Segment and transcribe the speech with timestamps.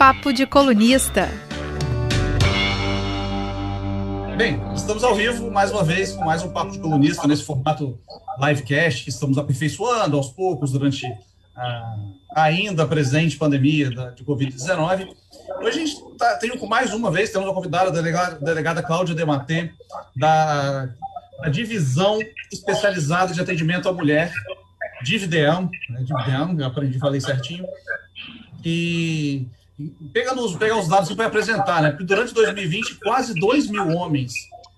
[0.00, 1.28] Papo de Colunista.
[4.34, 8.00] Bem, estamos ao vivo mais uma vez com mais um Papo de Colunista nesse formato
[8.38, 11.04] livecast que estamos aperfeiçoando aos poucos durante
[11.54, 15.06] a ainda presente pandemia de Covid-19.
[15.60, 19.14] Hoje a gente tá, tem mais uma vez, temos uma convidada, a delegada, delegada Cláudia
[19.14, 19.70] Dematê,
[20.16, 20.88] da,
[21.42, 22.18] da Divisão
[22.50, 24.32] Especializada de Atendimento à Mulher,
[25.02, 27.66] DIVDEAM, né, DIVDEAM, eu aprendi, falei certinho,
[28.64, 29.46] e
[30.12, 31.90] pega, nos, pega os dados para apresentar, né?
[31.90, 34.32] Porque durante 2020, quase 2 mil homens,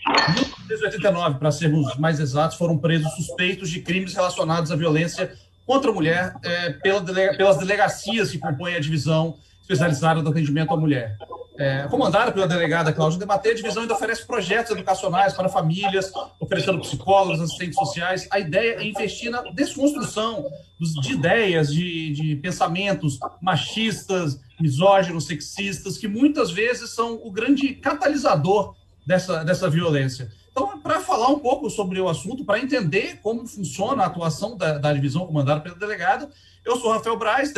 [0.06, 5.32] 1989, para sermos mais exatos, foram presos suspeitos de crimes relacionados à violência
[5.66, 10.72] contra a mulher é, pela delega, pelas delegacias que compõem a divisão especializada do atendimento
[10.72, 11.16] à mulher.
[11.58, 16.80] É, comandada pela delegada Cláudia Debater, a divisão ainda oferece projetos educacionais para famílias, oferecendo
[16.80, 18.26] psicólogos, assistentes sociais.
[18.30, 20.46] A ideia é investir na desconstrução
[20.80, 28.74] de ideias, de, de pensamentos machistas, misóginos, sexistas, que muitas vezes são o grande catalisador
[29.06, 30.30] dessa, dessa violência.
[30.50, 34.78] Então, para falar um pouco sobre o assunto, para entender como funciona a atuação da,
[34.78, 36.30] da divisão comandada pela delegada,
[36.64, 37.52] eu sou Rafael Braz,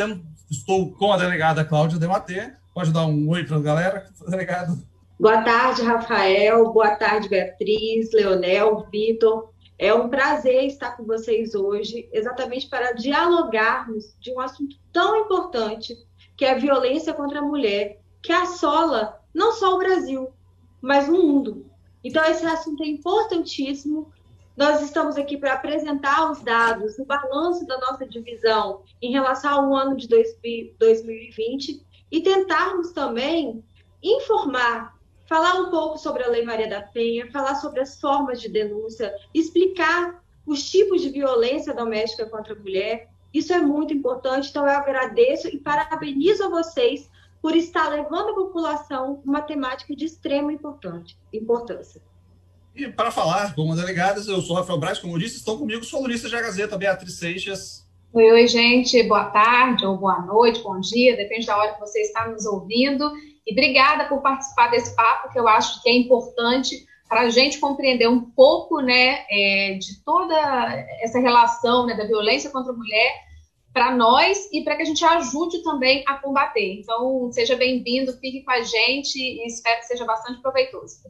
[0.49, 2.53] estou com a delegada Cláudia Dematê.
[2.73, 4.77] Pode dar um oi para a galera, delegado?
[5.19, 6.71] Boa tarde, Rafael.
[6.73, 9.49] Boa tarde, Beatriz, Leonel, Vitor.
[9.77, 15.95] É um prazer estar com vocês hoje, exatamente para dialogarmos de um assunto tão importante,
[16.35, 20.29] que é a violência contra a mulher, que assola não só o Brasil,
[20.81, 21.65] mas o mundo.
[22.03, 24.11] Então, esse assunto é importantíssimo.
[24.55, 29.75] Nós estamos aqui para apresentar os dados, o balanço da nossa divisão em relação ao
[29.75, 33.63] ano de 2020 e tentarmos também
[34.01, 38.47] informar, falar um pouco sobre a Lei Maria da Penha, falar sobre as formas de
[38.47, 43.09] denúncia, explicar os tipos de violência doméstica contra a mulher.
[43.35, 47.09] Isso é muito importante, então eu agradeço e parabenizo a vocês
[47.41, 52.01] por estar levando à população uma temática de extrema importância.
[52.73, 55.83] E para falar com as delegadas, eu sou Rafael Braz, como eu disse, estão comigo
[55.83, 57.85] solunistas da Gazeta, Beatriz Seixas.
[58.13, 61.99] Oi, oi, gente, boa tarde ou boa noite, bom dia, depende da hora que você
[62.03, 63.11] está nos ouvindo.
[63.45, 67.59] E obrigada por participar desse papo, que eu acho que é importante para a gente
[67.59, 70.35] compreender um pouco né, é, de toda
[71.01, 73.25] essa relação né, da violência contra a mulher
[73.71, 76.79] para nós e para que a gente ajude também a combater.
[76.79, 81.01] Então, seja bem-vindo, fique com a gente e espero que seja bastante proveitoso.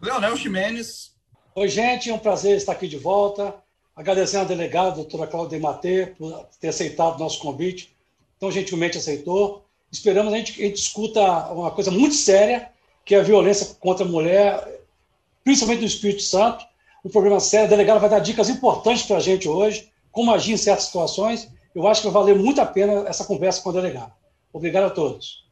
[0.00, 1.12] Leonel Ximenes.
[1.54, 3.54] Oi, gente, é um prazer estar aqui de volta.
[3.96, 7.96] Agradecendo a delegada, a doutora Cláudia Matê, por ter aceitado o nosso convite.
[8.38, 9.64] Tão gentilmente aceitou.
[9.90, 11.20] Esperamos a gente, a gente escuta
[11.52, 12.70] uma coisa muito séria,
[13.04, 14.81] que é a violência contra a mulher,
[15.44, 16.64] principalmente no Espírito Santo.
[17.04, 17.66] Um problema sério.
[17.66, 21.50] A delegada vai dar dicas importantes para a gente hoje, como agir em certas situações
[21.74, 24.12] eu acho que vai valer muito a pena essa conversa com o delegado.
[24.52, 25.48] Obrigado a todos.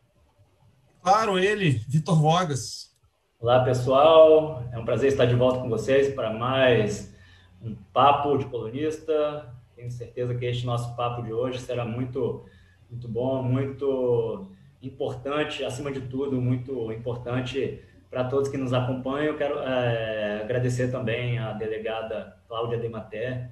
[1.03, 2.95] Claro, ele, Vitor Vogas.
[3.41, 4.63] Olá, pessoal.
[4.71, 7.15] É um prazer estar de volta com vocês para mais
[7.63, 9.55] um papo de colunista.
[9.75, 12.45] Tenho certeza que este nosso papo de hoje será muito,
[12.91, 14.51] muito bom, muito
[14.83, 19.27] importante, acima de tudo, muito importante para todos que nos acompanham.
[19.27, 23.51] Eu quero é, agradecer também à delegada Cláudia Dematé,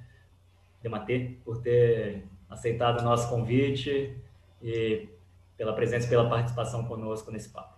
[0.83, 4.15] Dematê por ter aceitado o nosso convite
[4.61, 5.07] e
[5.57, 7.77] pela presença e pela participação conosco nesse papo.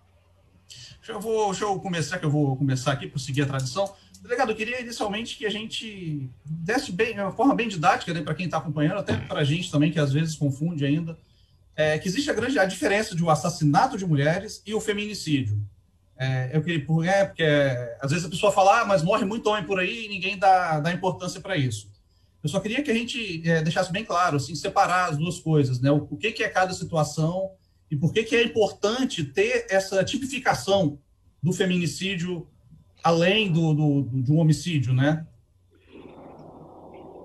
[0.98, 3.92] Deixa eu, vou, deixa eu começar, que eu vou começar aqui por seguir a tradição.
[4.20, 8.34] Delegado, eu queria inicialmente que a gente desse bem, uma forma bem didática, né, para
[8.34, 11.18] quem está acompanhando, até para a gente também, que às vezes confunde ainda,
[11.74, 14.80] é, que existe a grande a diferença de o um assassinato de mulheres e o
[14.80, 15.58] feminicídio.
[16.18, 17.44] É, eu queria, é, porque
[18.00, 20.78] às vezes a pessoa fala, ah, mas morre muito homem por aí e ninguém dá,
[20.80, 21.90] dá importância para isso.
[22.42, 25.80] Eu só queria que a gente é, deixasse bem claro, assim, separar as duas coisas,
[25.80, 25.90] né?
[25.90, 27.52] O, o que, que é cada situação
[27.90, 30.98] e por que, que é importante ter essa tipificação
[31.42, 32.48] do feminicídio
[33.02, 35.26] além do, do, do, de um homicídio, né?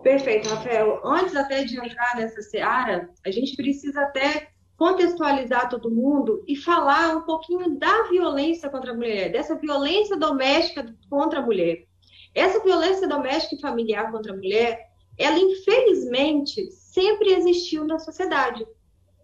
[0.04, 1.02] Perfeito, Rafael.
[1.06, 7.18] Antes até de entrar nessa seara, a gente precisa até contextualizar todo mundo e falar
[7.18, 11.88] um pouquinho da violência contra a mulher, dessa violência doméstica contra a mulher.
[12.33, 18.65] Essa violência doméstica e familiar contra a mulher, ela infelizmente sempre existiu na sociedade,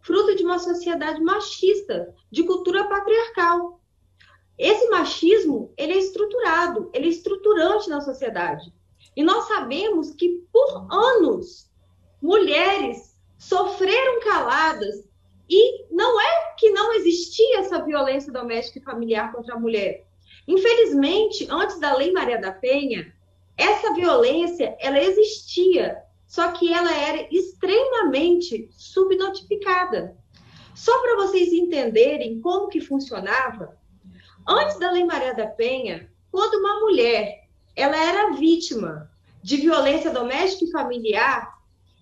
[0.01, 3.79] fruto de uma sociedade machista, de cultura patriarcal.
[4.57, 8.73] Esse machismo, ele é estruturado, ele é estruturante na sociedade.
[9.15, 11.69] E nós sabemos que por anos
[12.19, 15.12] mulheres sofreram caladas
[15.53, 20.03] e não é que não existia essa violência doméstica e familiar contra a mulher.
[20.47, 23.13] Infelizmente, antes da Lei Maria da Penha,
[23.55, 30.17] essa violência, ela existia, só que ela era extremamente subnotificada.
[30.73, 33.77] Só para vocês entenderem como que funcionava,
[34.47, 37.43] antes da Lei Maria da Penha, quando uma mulher
[37.75, 39.07] ela era vítima
[39.43, 41.53] de violência doméstica e familiar,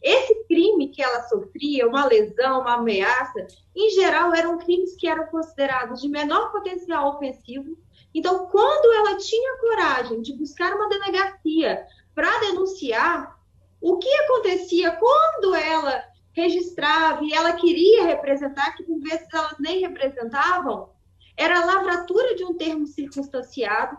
[0.01, 3.45] esse crime que ela sofria, uma lesão, uma ameaça,
[3.75, 7.77] em geral eram crimes que eram considerados de menor potencial ofensivo.
[8.13, 13.39] Então, quando ela tinha coragem de buscar uma delegacia para denunciar,
[13.79, 19.81] o que acontecia quando ela registrava e ela queria representar, que por vezes elas nem
[19.81, 20.89] representavam,
[21.37, 23.97] era a lavratura de um termo circunstanciado,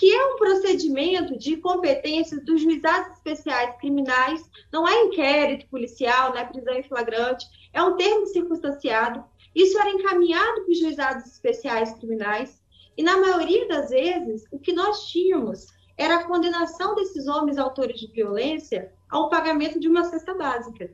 [0.00, 6.38] que é um procedimento de competências dos juizados especiais criminais, não é inquérito policial, não
[6.38, 9.22] é prisão em flagrante, é um termo circunstanciado.
[9.54, 12.62] Isso era encaminhado para os juizados especiais criminais,
[12.96, 15.66] e na maioria das vezes, o que nós tínhamos
[15.98, 20.90] era a condenação desses homens autores de violência ao pagamento de uma cesta básica.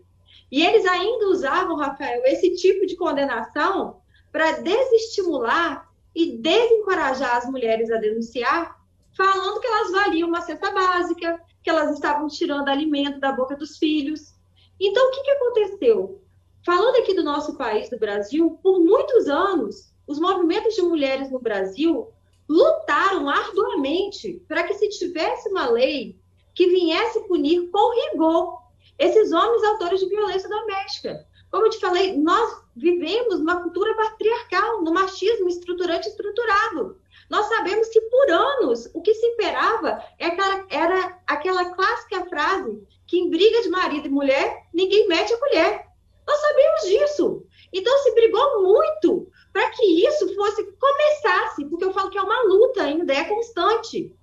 [0.50, 4.00] E eles ainda usavam, Rafael, esse tipo de condenação
[4.32, 8.75] para desestimular e desencorajar as mulheres a denunciar,
[9.16, 13.78] falando que elas valiam uma cesta básica, que elas estavam tirando alimento da boca dos
[13.78, 14.34] filhos.
[14.78, 16.22] Então, o que, que aconteceu?
[16.64, 21.38] Falando aqui do nosso país, do Brasil, por muitos anos, os movimentos de mulheres no
[21.38, 22.12] Brasil
[22.48, 26.16] lutaram arduamente para que se tivesse uma lei
[26.54, 28.62] que viesse punir com rigor
[28.98, 31.26] esses homens autores de violência doméstica.
[31.50, 36.98] Como eu te falei, nós vivemos uma cultura patriarcal, no machismo estruturante estruturado.
[37.28, 42.86] Nós sabemos que por anos o que se imperava era, é era aquela clássica frase
[43.06, 45.86] que em briga de marido e mulher, ninguém mete a colher.
[46.26, 47.46] Nós sabemos disso.
[47.72, 52.42] Então se brigou muito para que isso fosse começasse, porque eu falo que é uma
[52.42, 54.14] luta ainda, é constante,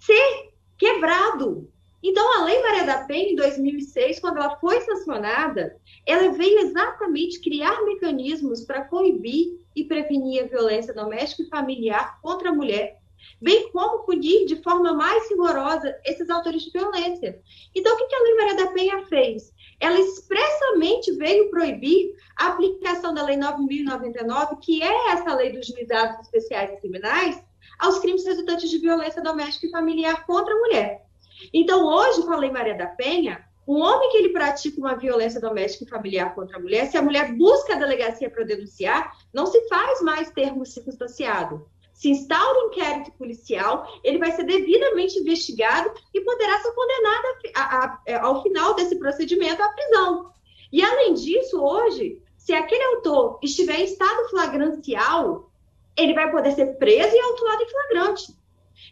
[0.00, 1.70] ser quebrado.
[2.02, 5.76] Então, a Lei Maria da Penha, em 2006, quando ela foi sancionada,
[6.06, 12.48] ela veio exatamente criar mecanismos para coibir e prevenir a violência doméstica e familiar contra
[12.48, 12.98] a mulher,
[13.40, 17.38] bem como punir de forma mais rigorosa esses autores de violência.
[17.74, 19.52] Então, o que a Lei Maria da Penha fez?
[19.78, 26.20] Ela expressamente veio proibir a aplicação da Lei 9.099, que é essa lei dos juizados
[26.20, 27.42] especiais criminais,
[27.78, 31.09] aos crimes resultantes de violência doméstica e familiar contra a mulher.
[31.52, 35.40] Então, hoje, com a Lei Maria da Penha, o homem que ele pratica uma violência
[35.40, 39.46] doméstica e familiar contra a mulher, se a mulher busca a delegacia para denunciar, não
[39.46, 41.68] se faz mais termo circunstanciado.
[41.92, 47.60] Se instaura um inquérito policial, ele vai ser devidamente investigado e poderá ser condenado a,
[47.60, 50.32] a, a, é, ao final desse procedimento à prisão.
[50.72, 55.50] E, além disso, hoje, se aquele autor estiver em estado flagrancial,
[55.96, 58.34] ele vai poder ser preso e autuado em flagrante.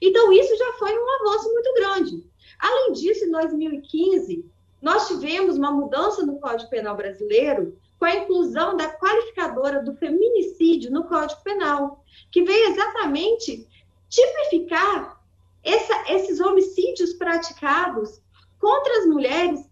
[0.02, 2.27] Então, isso já foi um avanço muito grande.
[2.58, 4.44] Além disso, em 2015,
[4.80, 10.90] nós tivemos uma mudança no Código Penal brasileiro com a inclusão da qualificadora do feminicídio
[10.90, 13.66] no Código Penal, que veio exatamente
[14.08, 15.20] tipificar
[15.64, 18.20] essa, esses homicídios praticados
[18.58, 19.68] contra as mulheres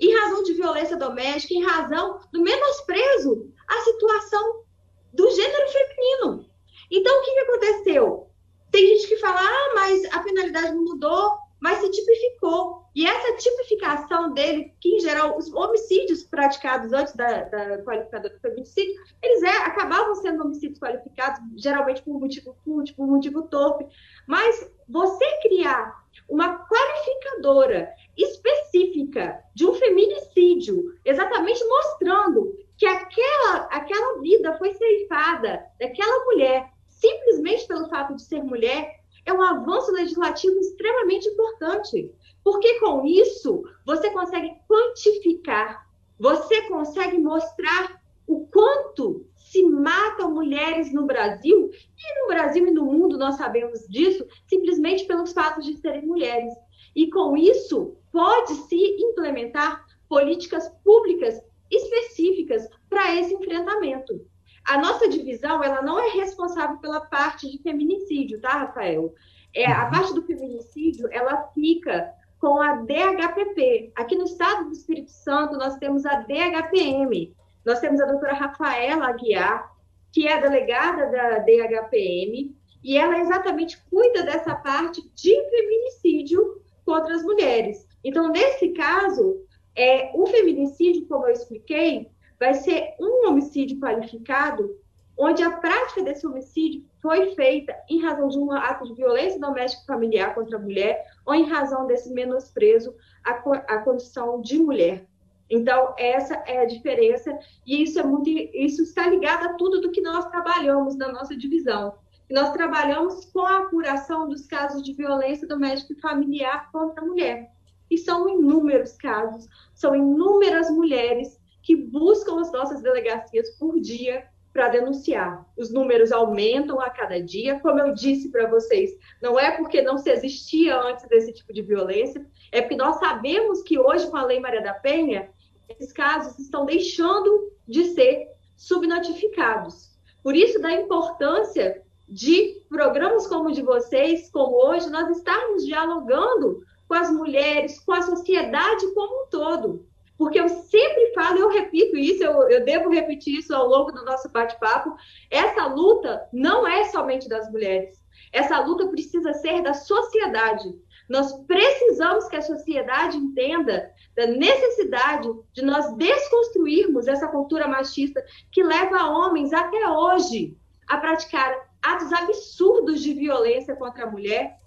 [0.00, 4.64] em razão de violência doméstica, em razão do menosprezo à situação
[5.12, 6.46] do gênero feminino.
[6.90, 8.28] Então, o que, que aconteceu?
[8.70, 12.84] Tem gente que fala, ah, mas a penalidade não mudou, mas se tipificou.
[12.94, 18.40] E essa tipificação dele, que em geral os homicídios praticados antes da, da qualificadora do
[18.40, 23.42] feminicídio, eles é, acabavam sendo homicídios qualificados, geralmente por um motivo fútil, por um motivo
[23.42, 23.86] torpe.
[24.26, 34.56] Mas você criar uma qualificadora específica de um feminicídio, exatamente mostrando que aquela, aquela vida
[34.58, 41.28] foi ceifada daquela mulher simplesmente pelo fato de ser mulher, é um avanço legislativo extremamente
[41.28, 42.10] importante,
[42.42, 45.86] porque com isso você consegue quantificar,
[46.18, 52.84] você consegue mostrar o quanto se matam mulheres no Brasil, e no Brasil e no
[52.84, 56.52] mundo nós sabemos disso, simplesmente pelos fatos de serem mulheres.
[56.94, 61.40] E com isso, pode-se implementar políticas públicas
[61.70, 64.26] específicas para esse enfrentamento.
[64.64, 69.14] A nossa divisão, ela não é responsável pela parte de feminicídio, tá, Rafael?
[69.54, 69.90] É, a uhum.
[69.90, 73.92] parte do feminicídio, ela fica com a DHPP.
[73.94, 77.34] Aqui no estado do Espírito Santo, nós temos a DHPM.
[77.64, 79.70] Nós temos a doutora Rafaela Aguiar,
[80.12, 87.14] que é a delegada da DHPM, e ela exatamente cuida dessa parte de feminicídio contra
[87.14, 87.86] as mulheres.
[88.04, 89.42] Então, nesse caso,
[89.74, 94.76] é, o feminicídio, como eu expliquei, vai ser um homicídio qualificado,
[95.16, 99.84] onde a prática desse homicídio foi feita em razão de um ato de violência doméstica
[99.86, 105.06] familiar contra a mulher ou em razão desse menosprezo à, à condição de mulher.
[105.48, 109.90] Então, essa é a diferença, e isso é muito, isso está ligado a tudo do
[109.90, 111.94] que nós trabalhamos na nossa divisão.
[112.30, 117.52] Nós trabalhamos com a apuração dos casos de violência doméstica e familiar contra a mulher.
[117.90, 124.68] E são inúmeros casos, são inúmeras mulheres que buscam as nossas delegacias por dia para
[124.68, 125.44] denunciar.
[125.56, 129.98] Os números aumentam a cada dia, como eu disse para vocês, não é porque não
[129.98, 134.24] se existia antes desse tipo de violência, é porque nós sabemos que hoje, com a
[134.24, 135.30] Lei Maria da Penha,
[135.68, 139.90] esses casos estão deixando de ser subnotificados.
[140.22, 146.62] Por isso, da importância de programas como o de vocês, como hoje, nós estarmos dialogando
[146.86, 149.86] com as mulheres, com a sociedade como um todo.
[150.16, 154.04] Porque eu sempre falo, eu repito isso, eu, eu devo repetir isso ao longo do
[154.04, 154.94] nosso bate-papo.
[155.30, 158.02] Essa luta não é somente das mulheres.
[158.32, 160.74] Essa luta precisa ser da sociedade.
[161.08, 168.62] Nós precisamos que a sociedade entenda da necessidade de nós desconstruirmos essa cultura machista que
[168.62, 170.56] leva homens até hoje
[170.88, 174.58] a praticar atos absurdos de violência contra a mulher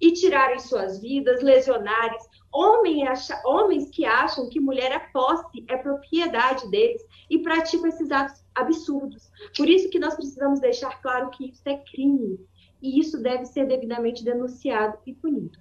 [0.00, 2.18] e tirarem suas vidas, lesionarem.
[2.54, 8.12] Homem acha, homens que acham que mulher é posse, é propriedade deles e praticam esses
[8.12, 9.28] atos absurdos.
[9.56, 12.38] Por isso que nós precisamos deixar claro que isso é crime
[12.80, 15.58] e isso deve ser devidamente denunciado e punido.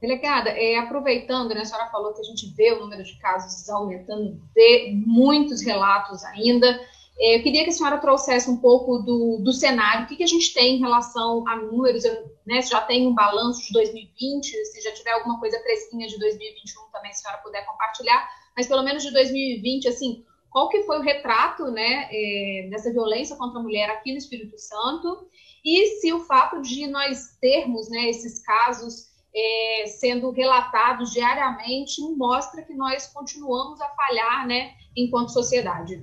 [0.00, 3.70] Delegada, é, aproveitando, né, a senhora falou que a gente vê o número de casos
[3.70, 6.80] aumentando, vê muitos relatos ainda.
[7.18, 10.22] É, eu queria que a senhora trouxesse um pouco do, do cenário, o que, que
[10.22, 13.72] a gente tem em relação a números, eu, né, se já tem um balanço de
[13.72, 18.28] 2020, se já tiver alguma coisa fresquinha de 2021 também, se a senhora puder compartilhar,
[18.56, 23.36] mas pelo menos de 2020, assim, qual que foi o retrato, né, é, dessa violência
[23.36, 25.28] contra a mulher aqui no Espírito Santo,
[25.64, 32.62] e se o fato de nós termos, né, esses casos é, sendo relatados diariamente mostra
[32.62, 36.02] que nós continuamos a falhar, né, enquanto sociedade.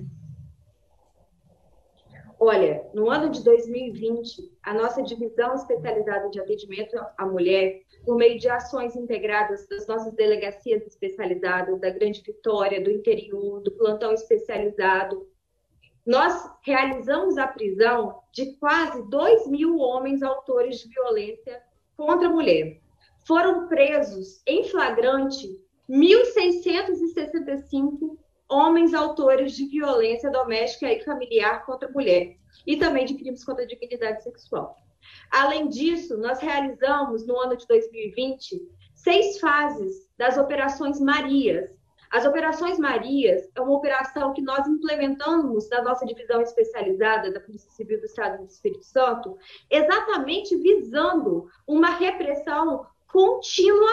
[2.42, 8.38] Olha, no ano de 2020, a nossa divisão especializada de atendimento à mulher, por meio
[8.38, 15.28] de ações integradas das nossas delegacias especializadas, da Grande Vitória, do interior, do plantão especializado,
[16.06, 21.62] nós realizamos a prisão de quase 2 mil homens autores de violência
[21.94, 22.80] contra a mulher.
[23.26, 28.16] Foram presos em flagrante 1.665
[28.50, 33.62] homens autores de violência doméstica e familiar contra a mulher e também de crimes contra
[33.64, 34.76] a dignidade sexual.
[35.30, 38.60] Além disso, nós realizamos no ano de 2020
[38.94, 41.70] seis fases das operações Marias.
[42.10, 47.70] As operações Marias é uma operação que nós implementamos na nossa divisão especializada da Polícia
[47.70, 49.38] Civil do Estado do Espírito Santo,
[49.70, 53.90] exatamente visando uma repressão contínua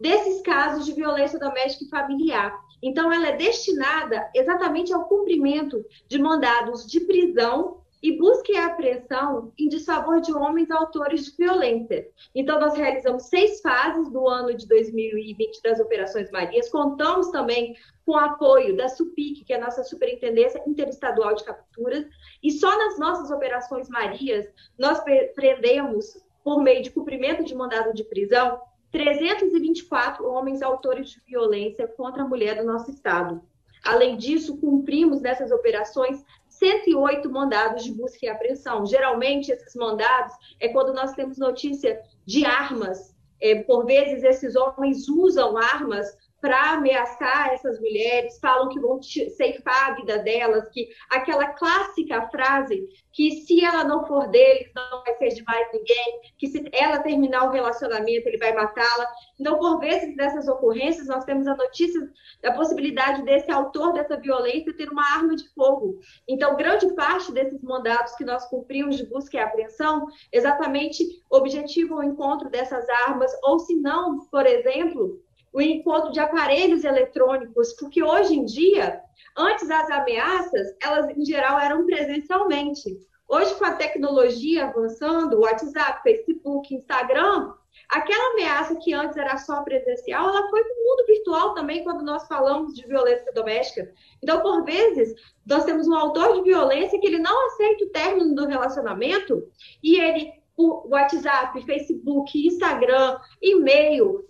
[0.00, 2.52] desses casos de violência doméstica e familiar.
[2.82, 9.52] Então, ela é destinada exatamente ao cumprimento de mandados de prisão e busca e apreensão
[9.56, 12.08] em desfavor de homens autores de violência.
[12.34, 16.68] Então, nós realizamos seis fases do ano de 2020 das Operações Marias.
[16.68, 22.04] Contamos também com o apoio da SUPIC, que é a nossa Superintendência Interestadual de Capturas.
[22.42, 25.00] E só nas nossas Operações Marias, nós
[25.36, 28.60] prendemos por meio de cumprimento de mandado de prisão,
[28.92, 33.42] 324 homens autores de violência contra a mulher do nosso estado.
[33.82, 38.86] Além disso, cumprimos nessas operações 108 mandados de busca e apreensão.
[38.86, 43.12] Geralmente, esses mandados é quando nós temos notícia de armas.
[43.40, 49.92] É, por vezes, esses homens usam armas para ameaçar essas mulheres, falam que vão ceifar
[49.92, 55.14] a vida delas, que aquela clássica frase que se ela não for dele, não vai
[55.18, 59.06] ser de mais ninguém, que se ela terminar o relacionamento, ele vai matá-la.
[59.38, 62.00] Então, por vezes dessas ocorrências, nós temos a notícia
[62.42, 66.00] da possibilidade desse autor dessa violência ter uma arma de fogo.
[66.26, 72.02] Então, grande parte desses mandados que nós cumprimos de busca e apreensão, exatamente objetivam o
[72.02, 75.22] encontro dessas armas, ou se não, por exemplo,
[75.52, 79.00] o encontro de aparelhos eletrônicos, porque hoje em dia,
[79.36, 82.98] antes as ameaças, elas em geral eram presencialmente.
[83.28, 87.54] Hoje, com a tecnologia avançando, WhatsApp, Facebook, Instagram,
[87.88, 92.04] aquela ameaça que antes era só presencial, ela foi para o mundo virtual também quando
[92.04, 93.90] nós falamos de violência doméstica.
[94.22, 95.14] Então, por vezes,
[95.46, 99.48] nós temos um autor de violência que ele não aceita o término do relacionamento
[99.82, 104.26] e ele, por WhatsApp, Facebook, Instagram, e-mail,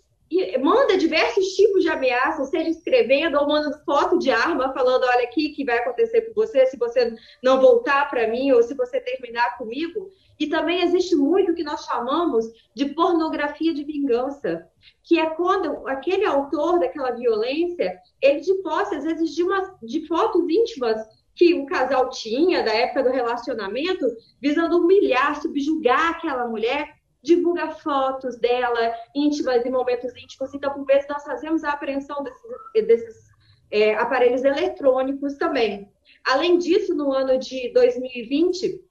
[0.60, 5.50] manda diversos tipos de ameaças, seja escrevendo ou mandando foto de arma, falando: olha aqui
[5.50, 9.56] que vai acontecer com você se você não voltar para mim ou se você terminar
[9.58, 10.10] comigo.
[10.38, 14.66] E também existe muito que nós chamamos de pornografia de vingança,
[15.04, 20.06] que é quando aquele autor daquela violência, ele de posse, às vezes, de, uma, de
[20.06, 21.00] fotos íntimas
[21.34, 24.04] que o casal tinha da época do relacionamento,
[24.40, 26.88] visando humilhar, subjugar aquela mulher,
[27.22, 30.52] divulga fotos dela íntimas e momentos íntimos.
[30.52, 33.30] Então, por vezes, nós fazemos a apreensão desses, desses
[33.70, 35.90] é, aparelhos eletrônicos também.
[36.24, 38.84] Além disso, no ano de 2020,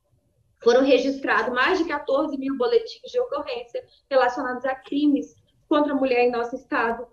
[0.64, 5.36] foram registrados mais de 14 mil boletins de ocorrência relacionados a crimes
[5.68, 7.08] contra a mulher em nosso estado.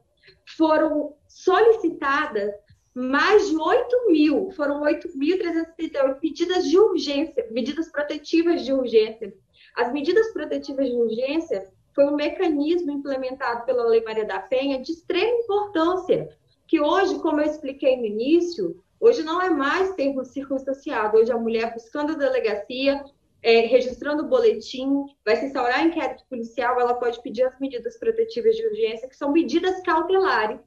[0.56, 2.52] Foram solicitadas
[2.94, 9.32] mais de 8 mil, foram 8.338 medidas de urgência, medidas protetivas de urgência.
[9.78, 14.90] As medidas protetivas de urgência foi um mecanismo implementado pela Lei Maria da Penha de
[14.90, 16.28] extrema importância,
[16.66, 21.38] que hoje, como eu expliquei no início, hoje não é mais termo circunstanciado, hoje a
[21.38, 23.04] mulher buscando a delegacia,
[23.40, 28.56] é, registrando o boletim, vai se instaurar inquérito policial, ela pode pedir as medidas protetivas
[28.56, 30.58] de urgência, que são medidas cautelares,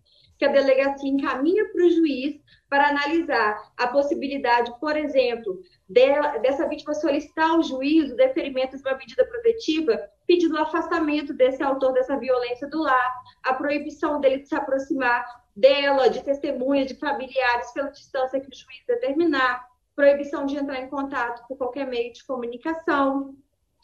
[0.41, 6.67] que a delegacia encaminha para o juiz para analisar a possibilidade, por exemplo, dela, dessa
[6.67, 11.93] vítima solicitar ao juiz o deferimento de uma medida protetiva, pedindo o afastamento desse autor
[11.93, 15.24] dessa violência do lar, a proibição dele de se aproximar
[15.55, 19.63] dela, de testemunhas, de familiares, pela distância que o juiz determinar,
[19.95, 23.36] proibição de entrar em contato por qualquer meio de comunicação,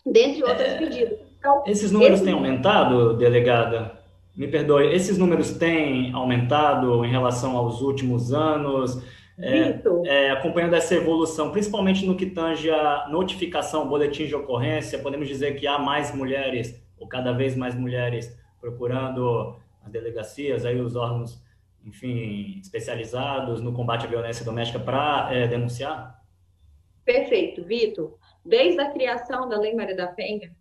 [0.04, 1.20] dentre outras é, medidas.
[1.38, 2.24] Então, esses números esse...
[2.24, 3.97] têm aumentado, delegada?
[4.38, 9.04] Me perdoe, esses números têm aumentado em relação aos últimos anos?
[9.40, 15.28] É, é, acompanhando essa evolução, principalmente no que tange a notificação, boletim de ocorrência, podemos
[15.28, 20.96] dizer que há mais mulheres, ou cada vez mais mulheres, procurando as delegacias, aí os
[20.96, 21.40] órgãos
[21.88, 26.22] enfim, especializados no combate à violência doméstica para é, denunciar?
[27.06, 28.18] Perfeito, Vitor.
[28.44, 30.52] Desde a criação da Lei Maria da Penha,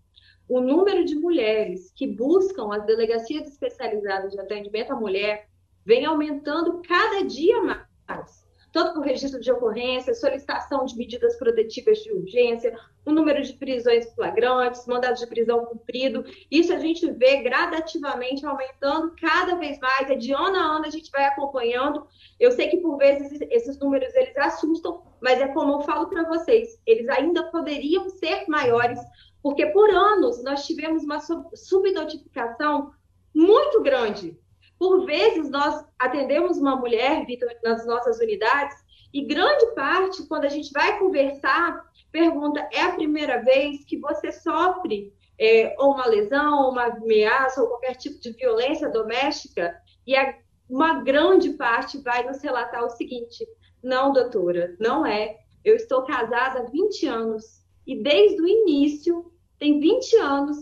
[0.49, 5.49] o número de mulheres que buscam as delegacias especializadas de atendimento à mulher
[5.85, 12.13] vem aumentando cada dia mais tanto por registro de ocorrência, solicitação de medidas protetivas de
[12.13, 16.23] urgência, o número de prisões flagrantes, mandados de prisão cumprido.
[16.51, 20.91] Isso a gente vê gradativamente aumentando cada vez mais, é de ano a ano a
[20.91, 22.07] gente vai acompanhando.
[22.39, 26.29] Eu sei que por vezes esses números eles assustam, mas é como eu falo para
[26.29, 29.01] vocês, eles ainda poderiam ser maiores,
[29.47, 31.21] porque por anos nós tivemos uma
[31.55, 32.91] subnotificação
[33.33, 34.37] muito grande
[34.77, 38.77] por vezes, nós atendemos uma mulher, Vitor, nas nossas unidades,
[39.15, 41.81] e grande parte, quando a gente vai conversar,
[42.11, 47.63] pergunta: é a primeira vez que você sofre é, ou uma lesão, ou uma ameaça,
[47.63, 49.81] ou qualquer tipo de violência doméstica?
[50.05, 50.37] E a,
[50.69, 53.47] uma grande parte vai nos relatar o seguinte:
[53.81, 55.37] não, doutora, não é.
[55.65, 60.57] Eu estou casada há 20 anos e desde o início, tem 20 anos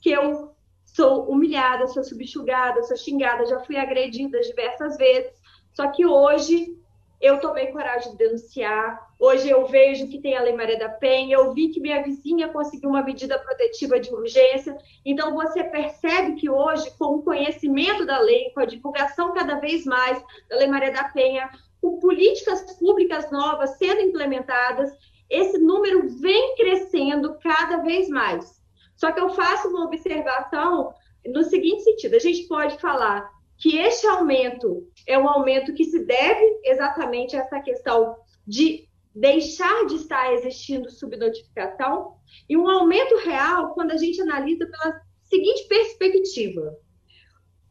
[0.00, 0.54] que eu
[0.84, 5.32] sou humilhada, sou subjugada, sou xingada, já fui agredida diversas vezes.
[5.74, 6.74] Só que hoje
[7.20, 9.06] eu tomei coragem de denunciar.
[9.18, 12.48] Hoje eu vejo que tem a Lei Maria da Penha, eu vi que minha vizinha
[12.48, 14.76] conseguiu uma medida protetiva de urgência.
[15.04, 19.84] Então você percebe que hoje, com o conhecimento da lei, com a divulgação cada vez
[19.84, 24.92] mais da Lei Maria da Penha, com políticas públicas novas sendo implementadas,
[25.28, 28.62] esse número vem crescendo cada vez mais.
[28.96, 30.92] Só que eu faço uma observação
[31.26, 36.04] no seguinte sentido: a gente pode falar que este aumento é um aumento que se
[36.04, 43.72] deve exatamente a essa questão de deixar de estar existindo subnotificação, e um aumento real
[43.72, 46.76] quando a gente analisa pela seguinte perspectiva.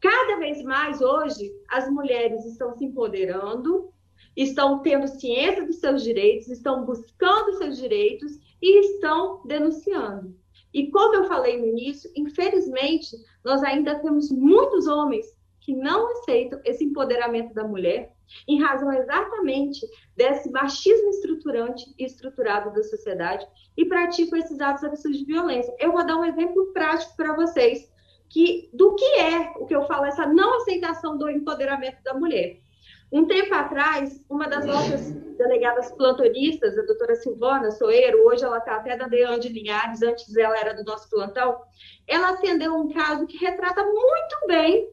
[0.00, 3.92] Cada vez mais hoje as mulheres estão se empoderando,
[4.36, 10.36] estão tendo ciência dos seus direitos, estão buscando seus direitos e estão denunciando.
[10.72, 15.26] E como eu falei no início, infelizmente, nós ainda temos muitos homens
[15.60, 18.14] que não aceitam esse empoderamento da mulher
[18.46, 23.46] em razão exatamente desse machismo estruturante e estruturado da sociedade
[23.76, 25.74] e praticam esses atos absurdos de violência.
[25.78, 27.90] Eu vou dar um exemplo prático para vocês
[28.28, 32.60] que do que é o que eu falo essa não aceitação do empoderamento da mulher.
[33.10, 38.76] Um tempo atrás, uma das nossas delegadas plantonistas, a doutora Silvana Soeiro, hoje ela está
[38.76, 41.60] até da Deane de Linhares, antes ela era do nosso plantão,
[42.06, 44.88] ela atendeu um caso que retrata muito bem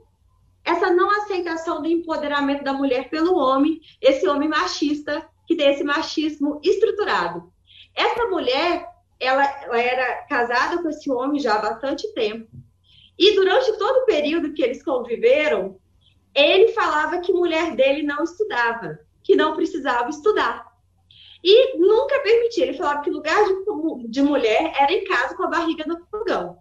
[0.63, 5.83] essa não aceitação do empoderamento da mulher pelo homem, esse homem machista, que tem esse
[5.83, 7.51] machismo estruturado.
[7.95, 8.87] Essa mulher,
[9.19, 12.47] ela, ela era casada com esse homem já há bastante tempo,
[13.19, 15.79] E durante todo o período que eles conviveram,
[16.35, 20.71] ele falava que mulher dele não estudava, que não precisava estudar.
[21.43, 22.65] E nunca permitia.
[22.65, 26.57] Ele falava que lugar de, de mulher era em casa com a barriga no fogão.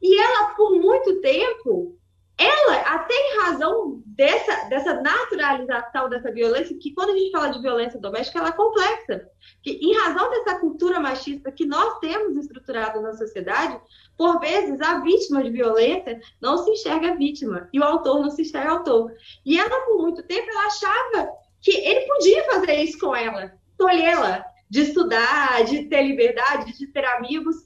[0.00, 1.98] E ela, por muito tempo,
[2.38, 7.60] ela, até em razão dessa, dessa naturalização dessa violência, que quando a gente fala de
[7.60, 9.28] violência doméstica, ela é complexa.
[9.62, 13.80] Que, em razão dessa cultura machista que nós temos estruturado na sociedade,
[14.18, 18.42] por vezes a vítima de violência não se enxerga vítima e o autor não se
[18.42, 19.12] enxerga autor.
[19.46, 21.30] E ela, por muito tempo, ela achava
[21.62, 27.04] que ele podia fazer isso com ela, tolhê-la de estudar, de ter liberdade, de ter
[27.04, 27.56] amigos.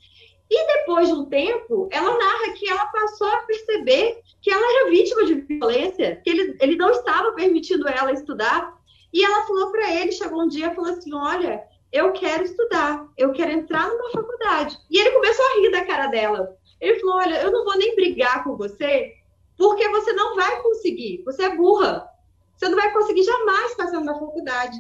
[0.51, 4.91] E depois de um tempo, ela narra que ela passou a perceber que ela era
[4.91, 8.77] vítima de violência, que ele, ele não estava permitindo ela estudar.
[9.11, 13.07] E ela falou para ele, chegou um dia e falou assim: Olha, eu quero estudar,
[13.17, 14.79] eu quero entrar numa faculdade.
[14.91, 16.57] E ele começou a rir da cara dela.
[16.81, 19.13] Ele falou: Olha, eu não vou nem brigar com você,
[19.57, 22.09] porque você não vai conseguir, você é burra.
[22.57, 24.77] Você não vai conseguir jamais passar na faculdade.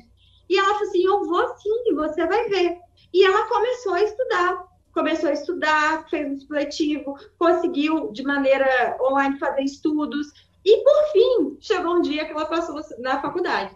[0.48, 2.78] E ela falou assim: Eu vou sim, você vai ver.
[3.12, 9.38] E ela começou a estudar começou a estudar, fez um supletivo, conseguiu de maneira online
[9.38, 10.26] fazer estudos
[10.64, 13.74] e por fim chegou um dia que ela passou na faculdade.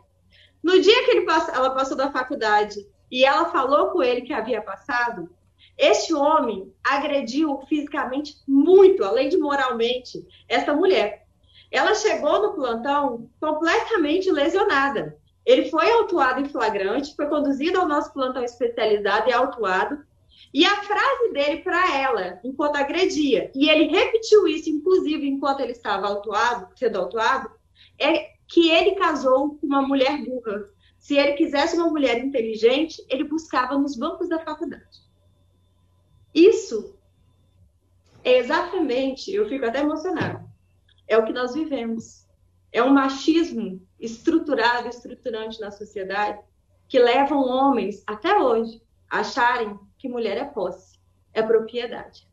[0.62, 4.60] No dia que pass ela passou da faculdade e ela falou com ele que havia
[4.62, 5.30] passado,
[5.78, 11.26] este homem agrediu fisicamente muito, além de moralmente, essa mulher.
[11.70, 15.18] Ela chegou no plantão completamente lesionada.
[15.44, 19.98] Ele foi autuado em flagrante, foi conduzido ao nosso plantão especializado e autuado
[20.52, 25.72] e a frase dele para ela, enquanto agredia, e ele repetiu isso, inclusive, enquanto ele
[25.72, 27.50] estava autuado, sendo autuado,
[27.98, 30.64] é que ele casou com uma mulher burra.
[31.06, 35.04] Se ele quisesse uma mulher inteligente, ele buscava nos bancos da faculdade.
[36.34, 36.98] Isso
[38.24, 40.44] é exatamente, eu fico até emocionada,
[41.06, 42.26] é o que nós vivemos.
[42.72, 46.40] É um machismo estruturado, estruturante na sociedade,
[46.88, 50.98] que levam homens, até hoje, a acharem que mulher é posse,
[51.32, 52.26] é propriedade.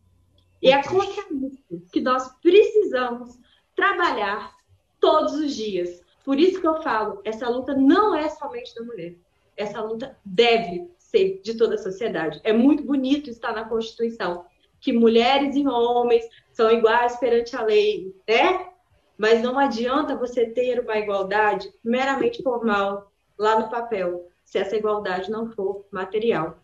[0.60, 3.40] E é contra isso que nós precisamos
[3.76, 4.52] trabalhar
[5.00, 6.02] todos os dias.
[6.24, 9.16] Por isso que eu falo, essa luta não é somente da mulher.
[9.58, 12.40] Essa luta deve ser de toda a sociedade.
[12.44, 14.46] É muito bonito estar na Constituição
[14.80, 18.68] que mulheres e homens são iguais perante a lei, né?
[19.18, 25.32] Mas não adianta você ter uma igualdade meramente formal lá no papel, se essa igualdade
[25.32, 26.58] não for material.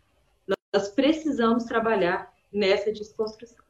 [0.73, 3.63] Nós precisamos trabalhar nessa desconstrução.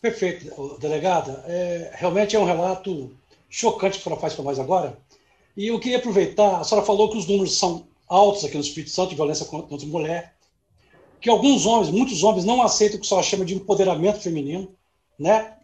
[0.00, 1.44] Perfeito, delegada.
[1.46, 3.14] É, realmente é um relato
[3.48, 4.98] chocante que a senhora faz para nós agora.
[5.56, 8.90] E eu queria aproveitar, a senhora falou que os números são altos aqui no Espírito
[8.90, 10.34] Santo de violência contra a mulher,
[11.20, 14.72] que alguns homens, muitos homens, não aceitam o que a senhora chama de empoderamento feminino,
[15.18, 15.54] né?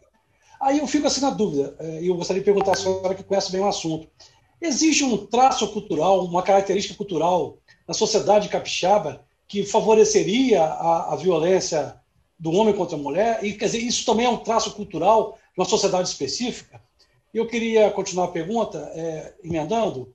[0.61, 3.23] Aí eu fico assim na dúvida, é, e eu gostaria de perguntar à senhora que
[3.23, 4.09] conhece bem o assunto.
[4.61, 12.01] Existe um traço cultural, uma característica cultural na sociedade capixaba que favoreceria a, a violência
[12.39, 15.61] do homem contra a mulher, e quer dizer, isso também é um traço cultural de
[15.61, 16.83] uma sociedade específica.
[17.35, 20.15] Eu queria continuar a pergunta, é, emendando.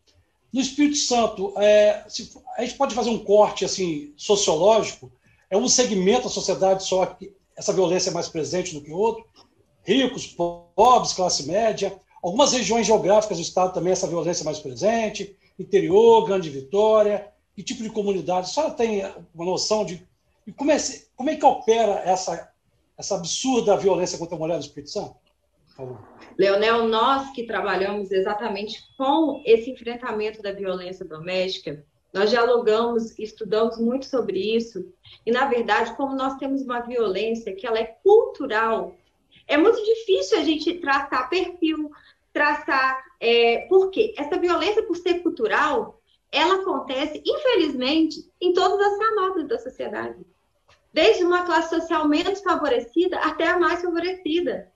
[0.52, 5.12] No Espírito Santo, é, se, a gente pode fazer um corte assim sociológico?
[5.50, 9.26] É um segmento da sociedade só que essa violência é mais presente do que outro?
[9.84, 11.94] Ricos, pobres, classe média.
[12.24, 15.36] Algumas regiões geográficas do estado também essa violência é mais presente.
[15.60, 18.48] Interior, Grande Vitória que tipo de comunidade?
[18.48, 19.04] A senhora tem
[19.36, 20.08] uma noção de
[20.56, 20.78] como é,
[21.16, 22.50] como é que opera essa,
[22.98, 25.16] essa absurda violência contra a mulher no Espírito Santo?
[26.38, 34.06] Leonel, nós que trabalhamos exatamente com esse enfrentamento da violência doméstica, nós dialogamos, estudamos muito
[34.06, 34.92] sobre isso,
[35.26, 38.96] e na verdade, como nós temos uma violência que ela é cultural,
[39.48, 41.92] é muito difícil a gente traçar perfil,
[42.34, 44.14] traçar, é, por quê?
[44.18, 46.00] Essa violência, por ser cultural,
[46.32, 50.26] ela acontece, infelizmente, em todas as camadas da sociedade.
[50.94, 54.72] Desde uma classe social menos favorecida até a mais favorecida.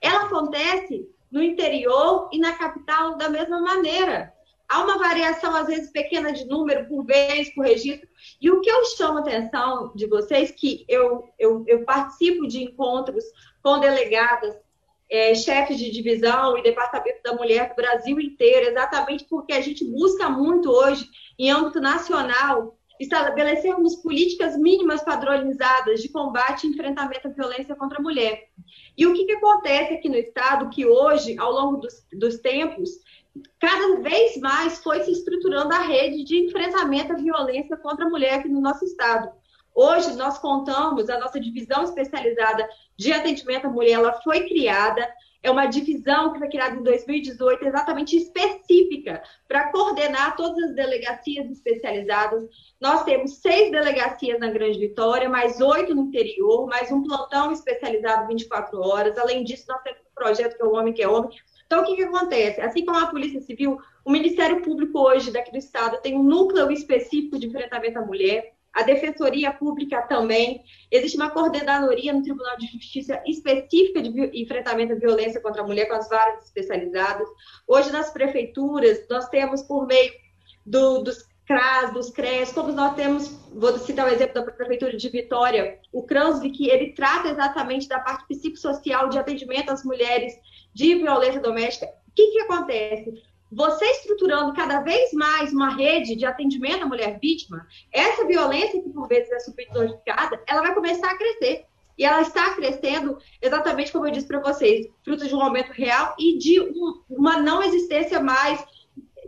[0.00, 4.32] Ela acontece no interior e na capital da mesma maneira.
[4.68, 8.08] Há uma variação, às vezes, pequena de número por vez, por registro.
[8.40, 12.62] E o que eu chamo a atenção de vocês, que eu, eu, eu participo de
[12.62, 13.24] encontros
[13.62, 14.56] com delegadas
[15.10, 19.84] é, chefes de divisão e departamento da mulher do Brasil inteiro, exatamente porque a gente
[19.84, 21.08] busca muito hoje,
[21.38, 28.02] em âmbito nacional, estabelecermos políticas mínimas padronizadas de combate e enfrentamento à violência contra a
[28.02, 28.48] mulher.
[28.96, 32.90] E o que, que acontece aqui no Estado, que hoje, ao longo dos, dos tempos,
[33.58, 38.34] cada vez mais foi se estruturando a rede de enfrentamento à violência contra a mulher
[38.34, 39.30] aqui no nosso Estado.
[39.74, 45.12] Hoje, nós contamos, a nossa divisão especializada de atendimento à mulher, ela foi criada,
[45.44, 51.50] é uma divisão que foi criada em 2018, exatamente específica, para coordenar todas as delegacias
[51.50, 52.48] especializadas.
[52.80, 58.26] Nós temos seis delegacias na Grande Vitória, mais oito no interior, mais um plantão especializado
[58.26, 59.18] 24 horas.
[59.18, 61.30] Além disso, nós temos um projeto que é o Homem que é Homem.
[61.66, 62.62] Então, o que, que acontece?
[62.62, 66.70] Assim como a Polícia Civil, o Ministério Público hoje daqui do Estado tem um núcleo
[66.70, 70.64] específico de enfrentamento à mulher a Defensoria Pública também.
[70.90, 75.86] Existe uma coordenadoria no Tribunal de Justiça específica de enfrentamento à violência contra a mulher
[75.86, 77.28] com as varas especializadas.
[77.66, 80.12] Hoje, nas prefeituras, nós temos, por meio
[80.66, 85.08] do, dos CRAS, dos CRES, como nós temos, vou citar o exemplo da Prefeitura de
[85.08, 90.32] Vitória, o CRANSV, que ele trata exatamente da parte psicossocial de atendimento às mulheres
[90.72, 91.86] de violência doméstica.
[91.86, 93.22] O que, que acontece?
[93.54, 98.90] Você estruturando cada vez mais uma rede de atendimento à mulher vítima, essa violência que
[98.90, 101.64] por vezes é subnotificada, ela vai começar a crescer.
[101.96, 106.16] E ela está crescendo exatamente como eu disse para vocês, fruto de um aumento real
[106.18, 108.64] e de um, uma não existência mais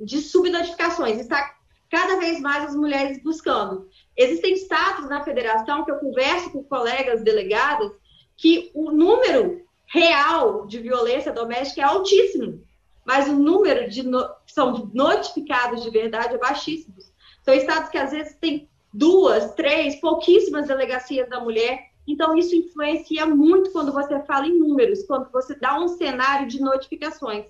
[0.05, 1.21] de subnotificações.
[1.21, 1.55] Está
[1.89, 3.89] cada vez mais as mulheres buscando.
[4.17, 7.93] Existem estados na federação que eu converso com colegas delegados
[8.37, 12.66] que o número real de violência doméstica é altíssimo
[13.07, 14.29] mas o número de no...
[14.47, 16.97] são notificados de verdade é baixíssimo.
[17.43, 21.79] São estados que às vezes têm duas, três, pouquíssimas delegacias da mulher.
[22.07, 26.61] Então, isso influencia muito quando você fala em números, quando você dá um cenário de
[26.61, 27.47] notificações.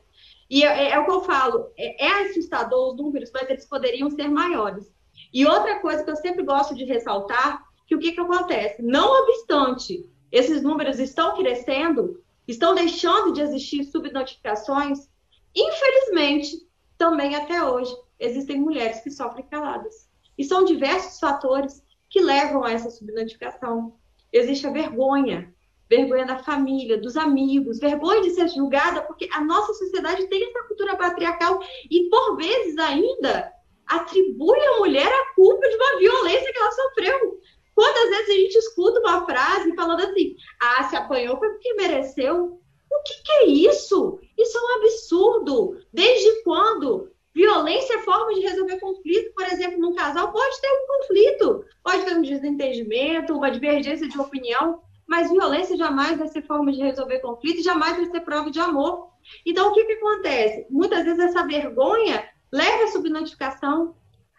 [0.50, 4.10] E é, é o que eu falo, é, é assustador os números, mas eles poderiam
[4.10, 4.92] ser maiores.
[5.32, 8.82] E outra coisa que eu sempre gosto de ressaltar, que o que, que acontece?
[8.82, 15.08] Não obstante esses números estão crescendo, estão deixando de existir subnotificações,
[15.56, 20.08] Infelizmente, também até hoje, existem mulheres que sofrem caladas.
[20.36, 23.96] E são diversos fatores que levam a essa subnotificação.
[24.32, 25.52] Existe a vergonha,
[25.88, 30.68] vergonha da família, dos amigos, vergonha de ser julgada, porque a nossa sociedade tem essa
[30.68, 33.52] cultura patriarcal e, por vezes, ainda
[33.86, 37.40] atribui à mulher a culpa de uma violência que ela sofreu.
[37.74, 42.60] Quantas vezes a gente escuta uma frase falando assim: ah, se apanhou foi porque mereceu.
[42.98, 44.18] O que, que, é isso?
[44.36, 45.78] Isso é um absurdo.
[45.92, 47.10] Desde quando?
[47.34, 52.04] Violência é forma de resolver conflito, por exemplo, num casal pode ter um conflito, pode
[52.04, 57.20] ter um desentendimento, uma divergência de opinião, mas violência jamais vai ser forma de resolver
[57.20, 59.10] conflito, jamais vai ser prova de amor.
[59.44, 60.66] Então, o que, que acontece?
[60.70, 63.94] Muitas vezes essa vergonha leva à subnotificação.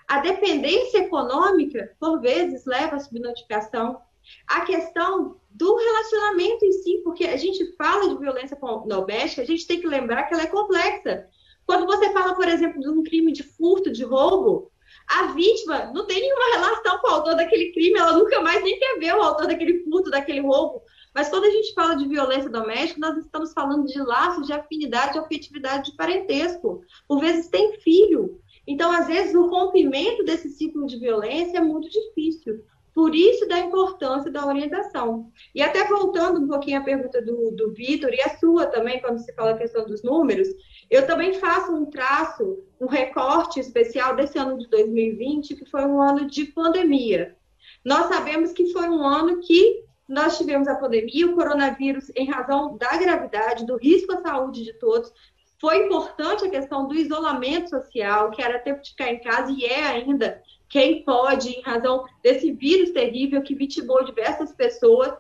[0.08, 4.02] A dependência econômica, por vezes, leva à subnotificação.
[4.48, 9.65] A questão do relacionamento em si, porque a gente fala de violência doméstica, a gente
[9.65, 11.26] tem que lembrar que ela é complexa.
[11.65, 14.72] Quando você fala, por exemplo, de um crime de furto, de roubo,
[15.08, 18.78] a vítima não tem nenhuma relação com o autor daquele crime, ela nunca mais nem
[18.78, 20.84] quer ver o autor daquele furto, daquele roubo.
[21.13, 25.13] Mas quando a gente fala de violência doméstica, nós estamos falando de laços de afinidade,
[25.13, 26.84] de afetividade, de parentesco.
[27.08, 28.39] Por vezes tem filho.
[28.67, 32.63] Então, às vezes, o rompimento desse ciclo de violência é muito difícil.
[32.97, 35.31] Por isso da importância da orientação.
[35.53, 39.19] E até voltando um pouquinho à pergunta do, do Vitor e a sua também, quando
[39.19, 40.47] você fala a questão dos números,
[40.89, 46.01] eu também faço um traço, um recorte especial desse ano de 2020, que foi um
[46.01, 47.38] ano de pandemia.
[47.86, 52.77] Nós sabemos que foi um ano que nós tivemos a pandemia, o coronavírus, em razão
[52.77, 55.13] da gravidade, do risco à saúde de todos,
[55.62, 59.65] foi importante a questão do isolamento social, que era tempo de ficar em casa e
[59.65, 65.13] é ainda quem pode, em razão desse vírus terrível que vitimou diversas pessoas,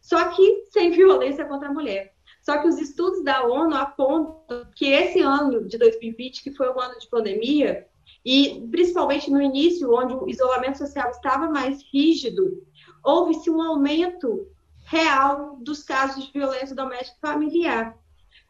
[0.00, 2.14] só que sem violência contra a mulher.
[2.42, 6.80] Só que os estudos da ONU apontam que esse ano de 2020, que foi um
[6.80, 7.86] ano de pandemia,
[8.24, 12.66] e principalmente no início, onde o isolamento social estava mais rígido,
[13.04, 14.48] houve-se um aumento
[14.84, 17.96] real dos casos de violência doméstica familiar.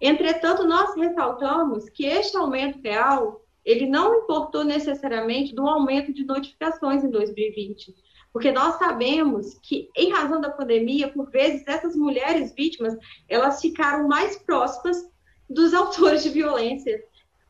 [0.00, 7.04] Entretanto, nós ressaltamos que este aumento real ele não importou necessariamente do aumento de notificações
[7.04, 7.94] em 2020,
[8.32, 12.96] porque nós sabemos que, em razão da pandemia, por vezes essas mulheres vítimas
[13.28, 14.96] elas ficaram mais próximas
[15.50, 16.98] dos autores de violência.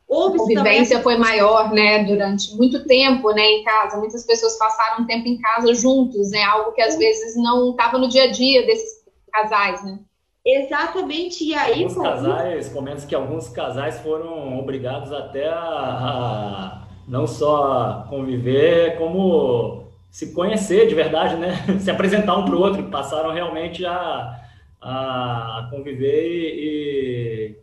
[0.05, 1.03] Houve a convivência também...
[1.03, 3.97] foi maior, né, durante muito tempo, né, em casa.
[3.97, 8.09] Muitas pessoas passaram tempo em casa juntos, né, algo que às vezes não estava no
[8.09, 9.99] dia a dia desses casais, né.
[10.57, 11.83] Exatamente, e aí...
[11.83, 19.87] Alguns casais, comentam que alguns casais foram obrigados até a, a não só conviver, como
[20.09, 21.53] se conhecer de verdade, né?
[21.79, 24.39] Se apresentar um para o outro, passaram realmente a,
[24.81, 27.55] a conviver e,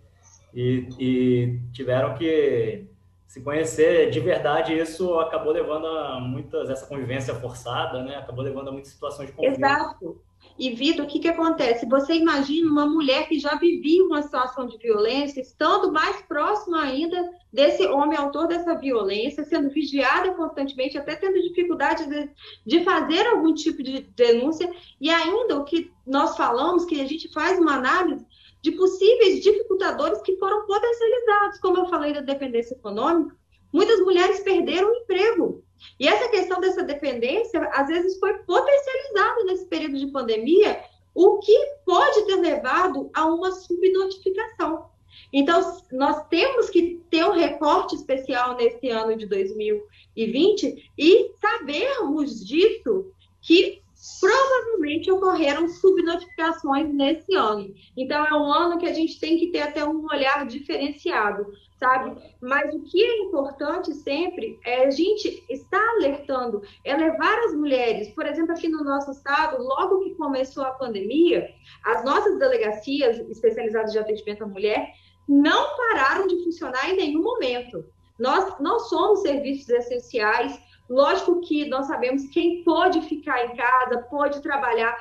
[0.55, 2.87] e, e, tiveram que
[3.27, 8.16] se conhecer de verdade, isso acabou levando a muitas, essa convivência forçada, né?
[8.16, 9.59] Acabou levando a muitas situações de conflito.
[9.59, 10.26] Exato.
[10.59, 11.87] E, Vitor, o que, que acontece?
[11.87, 17.31] Você imagina uma mulher que já vivia uma situação de violência, estando mais próxima ainda
[17.53, 22.31] desse homem autor dessa violência, sendo vigiada constantemente, até tendo dificuldade de,
[22.64, 27.31] de fazer algum tipo de denúncia, e ainda o que nós falamos, que a gente
[27.33, 28.25] faz uma análise
[28.62, 33.37] de possíveis dificultadores que foram potencializados, como eu falei da dependência econômica,
[33.71, 35.65] muitas mulheres perderam o emprego.
[35.99, 40.83] E essa questão dessa dependência, às vezes, foi potencializada nesse período de pandemia,
[41.15, 44.91] o que pode ter levado a uma subnotificação.
[45.33, 53.11] Então, nós temos que ter um recorte especial nesse ano de 2020 e sabermos disso
[53.41, 53.83] que
[54.21, 57.73] provavelmente ocorreram subnotificações nesse ano.
[57.97, 61.47] Então, é um ano que a gente tem que ter até um olhar diferenciado,
[61.79, 62.16] sabe?
[62.40, 68.09] Mas o que é importante sempre é a gente estar alertando, é levar as mulheres,
[68.11, 71.49] por exemplo, aqui no nosso estado, logo que começou a pandemia,
[71.85, 74.92] as nossas delegacias especializadas de atendimento à mulher
[75.29, 77.85] não pararam de funcionar em nenhum momento.
[78.19, 84.03] Nós não somos serviços essenciais, Lógico que nós sabemos que quem pode ficar em casa,
[84.11, 84.96] pode trabalhar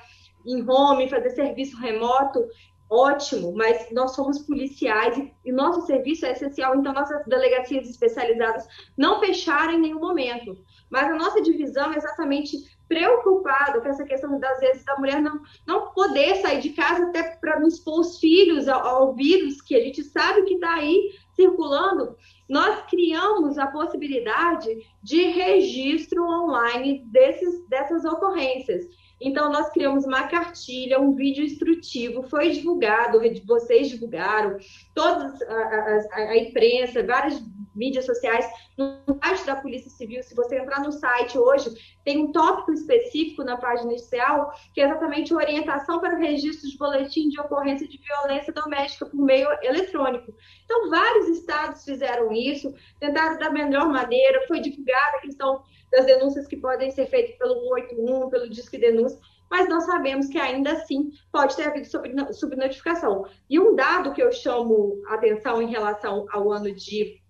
[0.46, 2.46] em home, fazer serviço remoto,
[2.90, 8.68] ótimo, mas nós somos policiais e nosso serviço é essencial, então nossas delegacias especializadas
[8.98, 10.58] não fecharam em nenhum momento.
[10.90, 15.42] Mas a nossa divisão é exatamente preocupada com essa questão das vezes da mulher não,
[15.66, 19.82] não poder sair de casa até para expor os filhos ao, ao vírus que a
[19.82, 22.16] gente sabe que está aí circulando
[22.48, 24.70] nós criamos a possibilidade
[25.02, 28.86] de registro online desses, dessas ocorrências.
[29.20, 34.58] Então, nós criamos uma cartilha, um vídeo instrutivo, foi divulgado, vocês divulgaram,
[34.94, 37.42] toda a, a, a imprensa, várias
[37.76, 38.46] mídias sociais,
[38.78, 41.70] no site da Polícia Civil, se você entrar no site hoje,
[42.04, 46.78] tem um tópico específico na página inicial, que é exatamente orientação para o registro de
[46.78, 50.34] boletim de ocorrência de violência doméstica por meio eletrônico.
[50.64, 56.48] Então, vários estados fizeram isso, tentaram da melhor maneira, foi divulgada a questão das denúncias
[56.48, 61.12] que podem ser feitas pelo 181, pelo Disque Denúncia, mas nós sabemos que ainda assim
[61.32, 61.88] pode ter havido
[62.34, 63.26] subnotificação.
[63.50, 67.22] E um dado que eu chamo atenção em relação ao ano de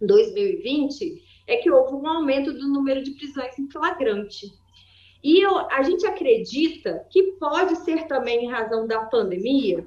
[0.00, 4.52] 2020 é que houve um aumento do número de prisões em flagrante.
[5.22, 9.86] E eu, a gente acredita que pode ser também em razão da pandemia,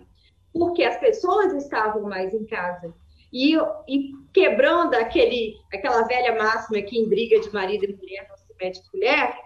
[0.52, 2.94] porque as pessoas estavam mais em casa.
[3.32, 3.56] E,
[3.88, 8.54] e quebrando aquele, aquela velha máxima que em briga de marido e mulher não se
[8.60, 9.38] mete mulher,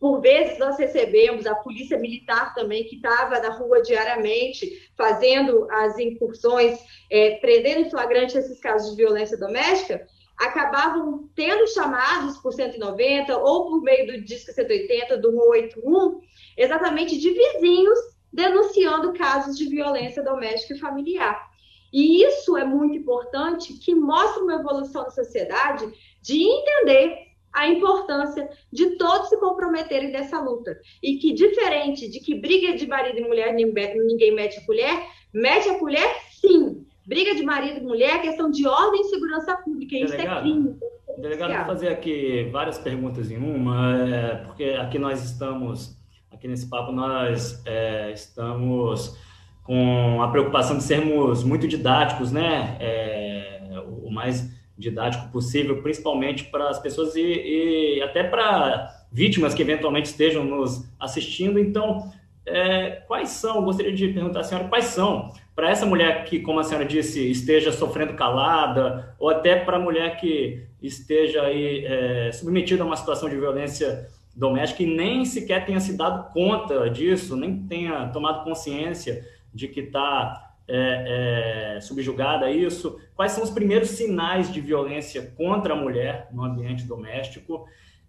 [0.00, 5.98] por vezes nós recebemos a polícia militar também, que estava na rua diariamente, fazendo as
[5.98, 10.06] incursões, é, prendendo em flagrante esses casos de violência doméstica,
[10.38, 16.20] acabavam tendo chamados por 190 ou por meio do Disque 180, do 181,
[16.56, 17.98] exatamente de vizinhos
[18.32, 21.50] denunciando casos de violência doméstica e familiar.
[21.92, 28.48] E isso é muito importante, que mostra uma evolução da sociedade de entender a importância
[28.72, 30.78] de todos se comprometerem nessa luta.
[31.02, 35.68] E que, diferente de que briga de marido e mulher ninguém mete a colher, mete
[35.68, 36.86] a colher sim.
[37.06, 39.96] Briga de marido e mulher é questão de ordem e segurança pública.
[39.96, 40.76] Isso é crime.
[41.18, 45.98] Delegado, vou fazer aqui várias perguntas em uma, é, porque aqui nós estamos,
[46.30, 49.18] aqui nesse papo, nós é, estamos
[49.64, 52.76] com a preocupação de sermos muito didáticos, né?
[52.80, 54.48] É, o mais
[54.80, 60.88] didático possível, principalmente para as pessoas e, e até para vítimas que eventualmente estejam nos
[60.98, 61.58] assistindo.
[61.58, 62.10] Então,
[62.46, 66.58] é, quais são, gostaria de perguntar à senhora, quais são, para essa mulher que, como
[66.58, 72.32] a senhora disse, esteja sofrendo calada, ou até para a mulher que esteja aí é,
[72.32, 77.36] submetida a uma situação de violência doméstica e nem sequer tenha se dado conta disso,
[77.36, 83.00] nem tenha tomado consciência de que está é, é, subjugada a isso?
[83.16, 87.66] Quais são os primeiros sinais de violência contra a mulher no ambiente doméstico?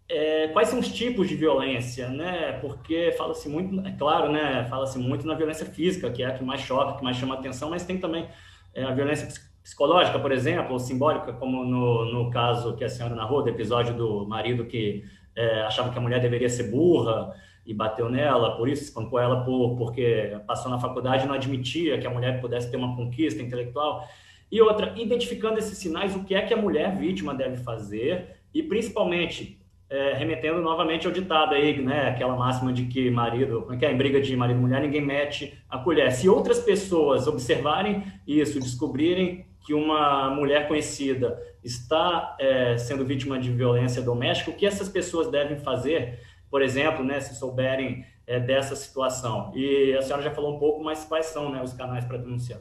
[0.08, 2.54] É, quais são os tipos de violência, né?
[2.62, 4.66] Porque fala-se muito, é claro, né?
[4.70, 7.70] Fala-se muito na violência física, que é a que mais choca, que mais chama atenção,
[7.70, 8.28] mas tem também
[8.76, 9.28] é, a violência
[9.64, 13.96] psicológica, por exemplo, ou simbólica, como no, no caso que a senhora narrou, do episódio
[13.96, 15.04] do marido que
[15.36, 17.34] é, achava que a mulher deveria ser burra,
[17.66, 22.00] e bateu nela, por isso espancou ela por, porque passou na faculdade e não admitia
[22.00, 24.08] que a mulher pudesse ter uma conquista intelectual.
[24.52, 28.62] E outra, identificando esses sinais, o que é que a mulher vítima deve fazer e
[28.62, 33.86] principalmente é, remetendo novamente ao ditado aí, né, aquela máxima de que marido, é que
[33.86, 36.12] é, em briga de marido e mulher, ninguém mete a colher.
[36.12, 43.52] Se outras pessoas observarem isso, descobrirem que uma mulher conhecida está é, sendo vítima de
[43.52, 46.20] violência doméstica, o que essas pessoas devem fazer,
[46.52, 49.52] por exemplo, né, se souberem é, dessa situação?
[49.56, 52.60] E a senhora já falou um pouco, mas quais são né, os canais para denunciar?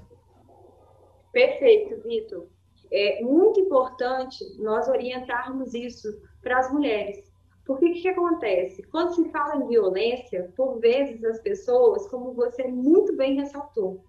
[1.33, 2.47] Perfeito, Vitor.
[2.93, 6.09] É muito importante nós orientarmos isso
[6.41, 7.31] para as mulheres.
[7.65, 8.83] Porque o que, que acontece?
[8.85, 14.05] Quando se fala em violência, por vezes as pessoas, como você muito bem ressaltou,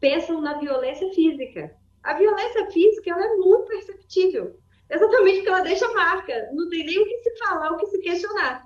[0.00, 1.76] pensam na violência física.
[2.02, 4.56] A violência física ela é muito perceptível,
[4.90, 8.00] exatamente porque ela deixa marca, não tem nem o que se falar, o que se
[8.00, 8.65] questionar.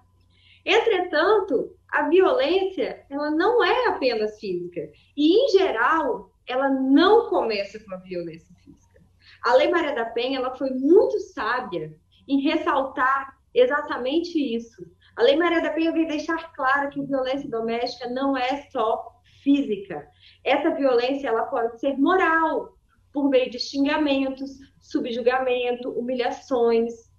[0.65, 4.81] Entretanto, a violência ela não é apenas física
[5.17, 9.01] e, em geral, ela não começa com a violência física.
[9.45, 11.97] A Lei Maria da Penha ela foi muito sábia
[12.29, 14.85] em ressaltar exatamente isso.
[15.17, 20.07] A Lei Maria da Penha vem deixar claro que violência doméstica não é só física.
[20.45, 22.77] Essa violência ela pode ser moral,
[23.13, 27.10] por meio de xingamentos, subjugamento, humilhações.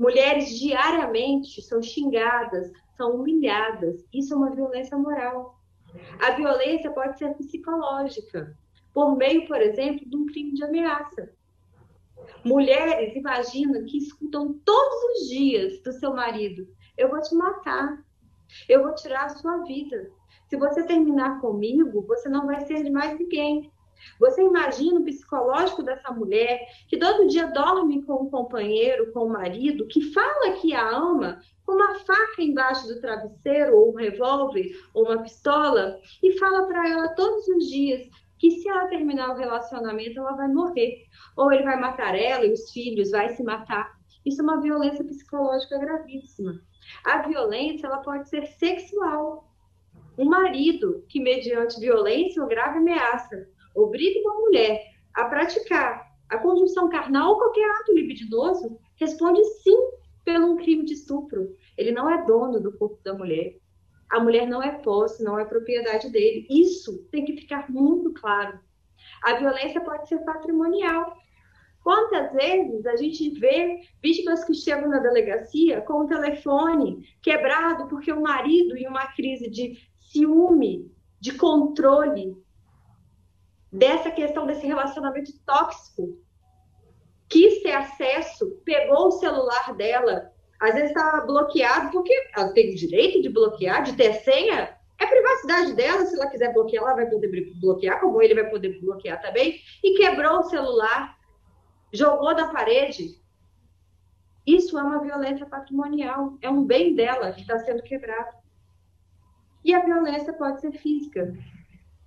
[0.00, 4.02] Mulheres diariamente são xingadas, são humilhadas.
[4.10, 5.60] Isso é uma violência moral.
[6.18, 8.56] A violência pode ser psicológica,
[8.94, 11.30] por meio, por exemplo, de um crime de ameaça.
[12.42, 18.02] Mulheres, imagina, que escutam todos os dias do seu marido: Eu vou te matar,
[18.70, 20.10] eu vou tirar a sua vida.
[20.48, 23.70] Se você terminar comigo, você não vai ser de mais ninguém.
[24.18, 29.26] Você imagina o psicológico dessa mulher que todo dia dorme com um companheiro, com o
[29.26, 33.96] um marido, que fala que a ama, com uma faca embaixo do travesseiro, ou um
[33.96, 38.08] revólver, ou uma pistola, e fala para ela todos os dias
[38.40, 41.06] que se ela terminar o relacionamento, ela vai morrer.
[41.36, 44.00] Ou ele vai matar ela e os filhos, vai se matar.
[44.24, 46.60] Isso é uma violência psicológica gravíssima.
[47.04, 49.46] A violência, ela pode ser sexual.
[50.18, 54.82] Um marido que, mediante violência ou grave ameaça, obriga uma mulher
[55.14, 59.76] a praticar a conjunção carnal ou qualquer ato libidinoso, responde sim
[60.24, 61.56] pelo um crime de estupro.
[61.76, 63.56] Ele não é dono do corpo da mulher.
[64.08, 66.46] A mulher não é posse, não é propriedade dele.
[66.48, 68.60] Isso tem que ficar muito claro.
[69.24, 71.16] A violência pode ser patrimonial.
[71.82, 78.12] Quantas vezes a gente vê vítimas que chegam na delegacia com o telefone quebrado porque
[78.12, 82.36] o marido, em uma crise de ciúme, de controle,
[83.72, 86.18] dessa questão desse relacionamento tóxico.
[87.28, 92.76] Quis ter acesso, pegou o celular dela, às vezes estava bloqueado, porque ela tem o
[92.76, 97.06] direito de bloquear, de ter senha, é privacidade dela, se ela quiser bloquear, ela vai
[97.08, 101.16] poder bloquear, como ele vai poder bloquear também, e quebrou o celular,
[101.92, 103.18] jogou da parede.
[104.46, 108.36] Isso é uma violência patrimonial, é um bem dela que está sendo quebrado.
[109.64, 111.32] E a violência pode ser física,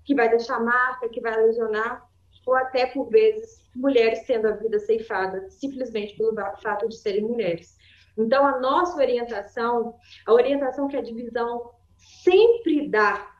[0.03, 2.07] que vai deixar marca, que vai lesionar,
[2.45, 7.77] ou até, por vezes, mulheres tendo a vida ceifada, simplesmente pelo fato de serem mulheres.
[8.17, 9.95] Então, a nossa orientação,
[10.25, 13.33] a orientação que a divisão sempre dá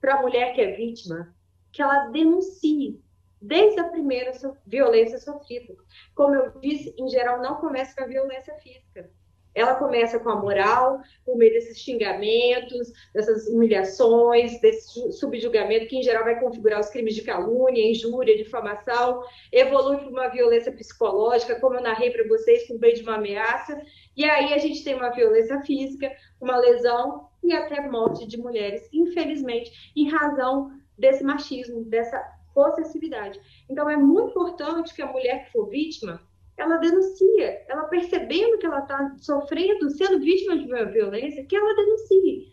[0.00, 1.34] para a mulher que é vítima,
[1.72, 3.02] que ela denuncie
[3.40, 4.32] desde a primeira
[4.66, 5.74] violência sofrida.
[6.14, 9.10] Como eu disse, em geral, não começa com a violência física.
[9.54, 16.02] Ela começa com a moral, por meio desses xingamentos, dessas humilhações, desse subjugamento, que em
[16.02, 21.76] geral vai configurar os crimes de calúnia, injúria, difamação, evolui para uma violência psicológica, como
[21.76, 23.80] eu narrei para vocês, por meio de uma ameaça,
[24.16, 28.88] e aí a gente tem uma violência física, uma lesão e até morte de mulheres,
[28.92, 32.18] infelizmente, em razão desse machismo, dessa
[32.54, 33.40] possessividade.
[33.68, 36.20] Então é muito importante que a mulher que for vítima
[36.56, 42.48] ela denuncia, ela percebendo que ela está sofrendo, sendo vítima de violência, que ela denuncie.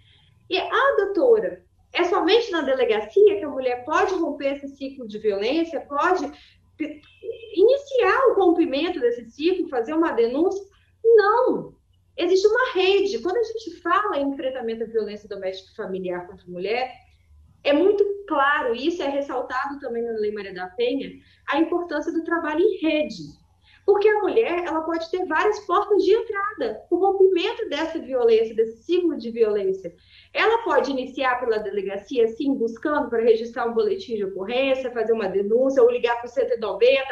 [0.49, 5.07] E a ah, doutora, é somente na delegacia que a mulher pode romper esse ciclo
[5.07, 6.31] de violência, pode
[7.53, 10.65] iniciar o rompimento desse ciclo, fazer uma denúncia?
[11.03, 11.75] Não.
[12.17, 13.19] Existe uma rede.
[13.19, 16.91] Quando a gente fala em enfrentamento à violência doméstica e familiar contra a mulher,
[17.63, 21.11] é muito claro, isso é ressaltado também na Lei Maria da Penha,
[21.47, 23.23] a importância do trabalho em rede.
[23.85, 28.83] Porque a mulher, ela pode ter várias portas de entrada, o rompimento dessa violência, desse
[28.83, 29.93] ciclo de violência.
[30.33, 35.27] Ela pode iniciar pela delegacia, sim, buscando para registrar um boletim de ocorrência, fazer uma
[35.27, 37.03] denúncia, ou ligar para o 190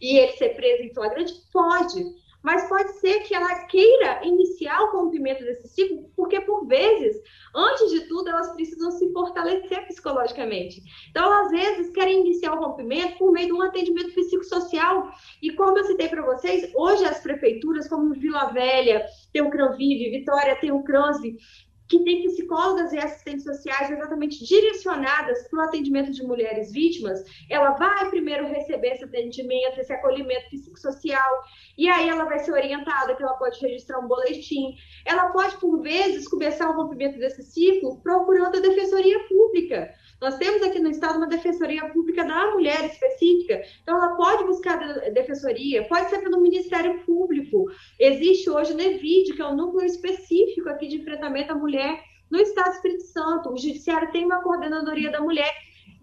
[0.00, 1.32] e ele ser preso em flagrante?
[1.52, 2.04] Pode
[2.42, 7.16] mas pode ser que ela queira iniciar o rompimento desse ciclo, porque por vezes,
[7.54, 10.82] antes de tudo, elas precisam se fortalecer psicologicamente.
[11.10, 15.10] Então, às vezes, querem iniciar o rompimento por meio de um atendimento psicossocial.
[15.42, 20.10] E como eu citei para vocês, hoje as prefeituras, como Vila Velha, tem o Cranvive,
[20.10, 21.36] Vitória tem o Cransvi,
[21.88, 27.70] que tem psicólogas e assistentes sociais exatamente direcionadas para o atendimento de mulheres vítimas, ela
[27.70, 31.30] vai primeiro receber esse atendimento, esse acolhimento psicossocial,
[31.76, 34.74] e aí ela vai ser orientada que ela pode registrar um boletim,
[35.04, 39.90] ela pode, por vezes, começar o rompimento desse ciclo procurando a defensoria pública.
[40.20, 44.76] Nós temos aqui no Estado uma defensoria pública da mulher específica, então ela pode buscar
[45.12, 47.66] defensoria, pode ser pelo Ministério Público.
[48.00, 52.38] Existe hoje o NEVID, que é um núcleo específico aqui de enfrentamento à mulher no
[52.40, 53.52] Estado do Espírito Santo.
[53.52, 55.52] O Judiciário tem uma coordenadoria da mulher.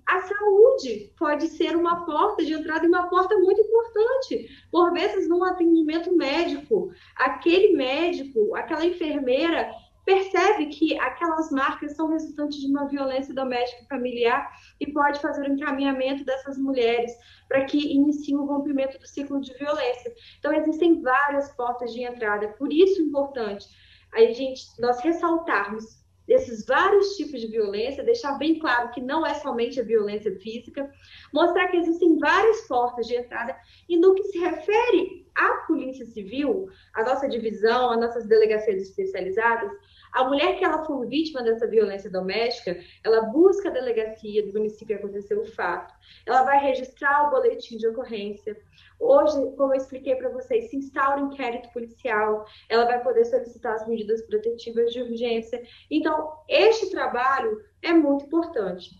[0.07, 4.47] A saúde pode ser uma porta de entrada e uma porta muito importante.
[4.71, 9.71] Por vezes, num atendimento médico, aquele médico, aquela enfermeira,
[10.05, 14.49] percebe que aquelas marcas são resultantes de uma violência doméstica e familiar
[14.79, 17.11] e pode fazer o um encaminhamento dessas mulheres
[17.47, 20.13] para que iniciem o rompimento do ciclo de violência.
[20.39, 23.65] Então, existem várias portas de entrada, por isso é importante
[24.13, 29.35] a gente, nós ressaltarmos esses vários tipos de violência, deixar bem claro que não é
[29.35, 30.89] somente a violência física,
[31.31, 33.55] mostrar que existem várias portas de entrada
[33.87, 39.71] e no que se refere à Polícia Civil, a nossa divisão, as nossas delegacias especializadas,
[40.15, 44.87] a mulher que ela for vítima dessa violência doméstica, ela busca a delegacia do município
[44.87, 45.93] que aconteceu o fato,
[46.25, 48.57] ela vai registrar o boletim de ocorrência.
[48.97, 53.73] Hoje, como eu expliquei para vocês, se instaura um inquérito policial, ela vai poder solicitar
[53.73, 55.61] as medidas protetivas de urgência.
[55.91, 58.91] Então, este trabalho é muito importante.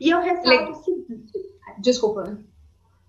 [0.00, 1.38] E eu ressalto o seguinte.
[1.78, 2.24] Desculpa.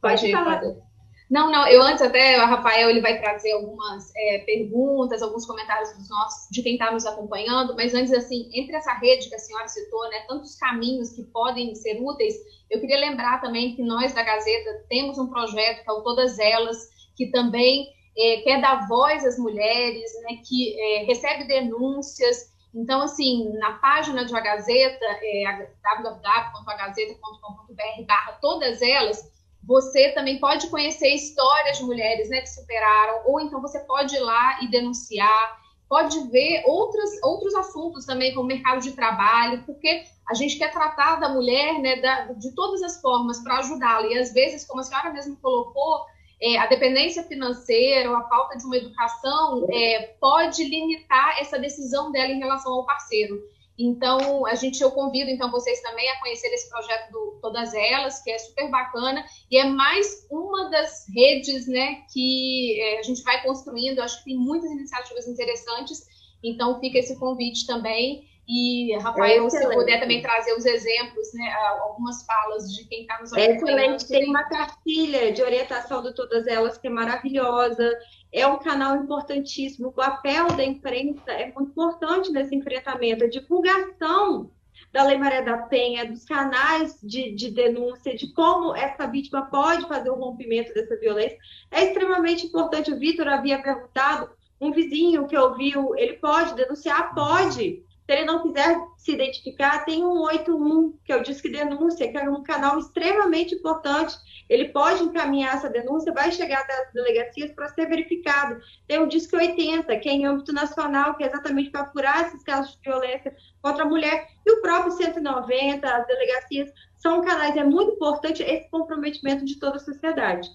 [0.02, 0.60] Pode, pode falar.
[0.60, 0.95] Pode.
[1.30, 5.92] Não, não, eu antes até, o Rafael, ele vai trazer algumas é, perguntas, alguns comentários
[5.98, 9.40] dos nossos, de quem está nos acompanhando, mas antes, assim, entre essa rede que a
[9.40, 12.36] senhora citou, né, tantos caminhos que podem ser úteis,
[12.70, 16.38] eu queria lembrar também que nós da Gazeta temos um projeto que é o Todas
[16.38, 23.02] Elas, que também é, quer dar voz às mulheres, né, que é, recebe denúncias, então,
[23.02, 29.32] assim, na página de A Gazeta, é, www.agazeta.com.br barra todas elas,
[29.66, 34.20] você também pode conhecer histórias de mulheres né, que superaram, ou então você pode ir
[34.20, 35.60] lá e denunciar,
[35.90, 41.20] pode ver outros, outros assuntos também, como mercado de trabalho, porque a gente quer tratar
[41.20, 44.08] da mulher né, da, de todas as formas para ajudá-la.
[44.08, 46.06] E às vezes, como a senhora mesmo colocou,
[46.42, 52.12] é, a dependência financeira ou a falta de uma educação é, pode limitar essa decisão
[52.12, 53.42] dela em relação ao parceiro.
[53.78, 58.22] Então, a gente, eu convido então vocês também a conhecer esse projeto do Todas Elas,
[58.24, 63.22] que é super bacana, e é mais uma das redes, né, que é, a gente
[63.24, 63.98] vai construindo.
[63.98, 66.06] Eu acho que tem muitas iniciativas interessantes,
[66.44, 68.24] então fica esse convite também.
[68.48, 71.52] E, Rafael, é se puder também trazer os exemplos, né,
[71.82, 73.96] algumas falas de quem está nos acompanhando.
[73.96, 77.92] Excelente, tem uma cartilha de orientação de todas elas que é maravilhosa
[78.36, 79.88] é um canal importantíssimo.
[79.88, 83.24] O papel da imprensa é muito importante nesse enfrentamento.
[83.24, 84.52] A divulgação
[84.92, 89.88] da Lei Maria da Penha, dos canais de, de, denúncia, de como essa vítima pode
[89.88, 91.38] fazer o rompimento dessa violência,
[91.72, 92.92] é extremamente importante.
[92.92, 94.30] O Vitor havia perguntado,
[94.60, 97.16] um vizinho que ouviu, ele pode denunciar?
[97.16, 97.84] Pode.
[98.06, 102.16] Se ele não quiser se identificar, tem um 81, que é o Disque Denúncia, que
[102.16, 104.16] é um canal extremamente importante.
[104.48, 108.62] Ele pode encaminhar essa denúncia, vai chegar das delegacias para ser verificado.
[108.88, 112.44] Tem o Disque 80, que é em âmbito nacional, que é exatamente para apurar esses
[112.44, 114.28] casos de violência contra a mulher.
[114.46, 117.58] E o próprio 190, as delegacias, são canais.
[117.58, 120.48] É muito importante esse comprometimento de toda a sociedade.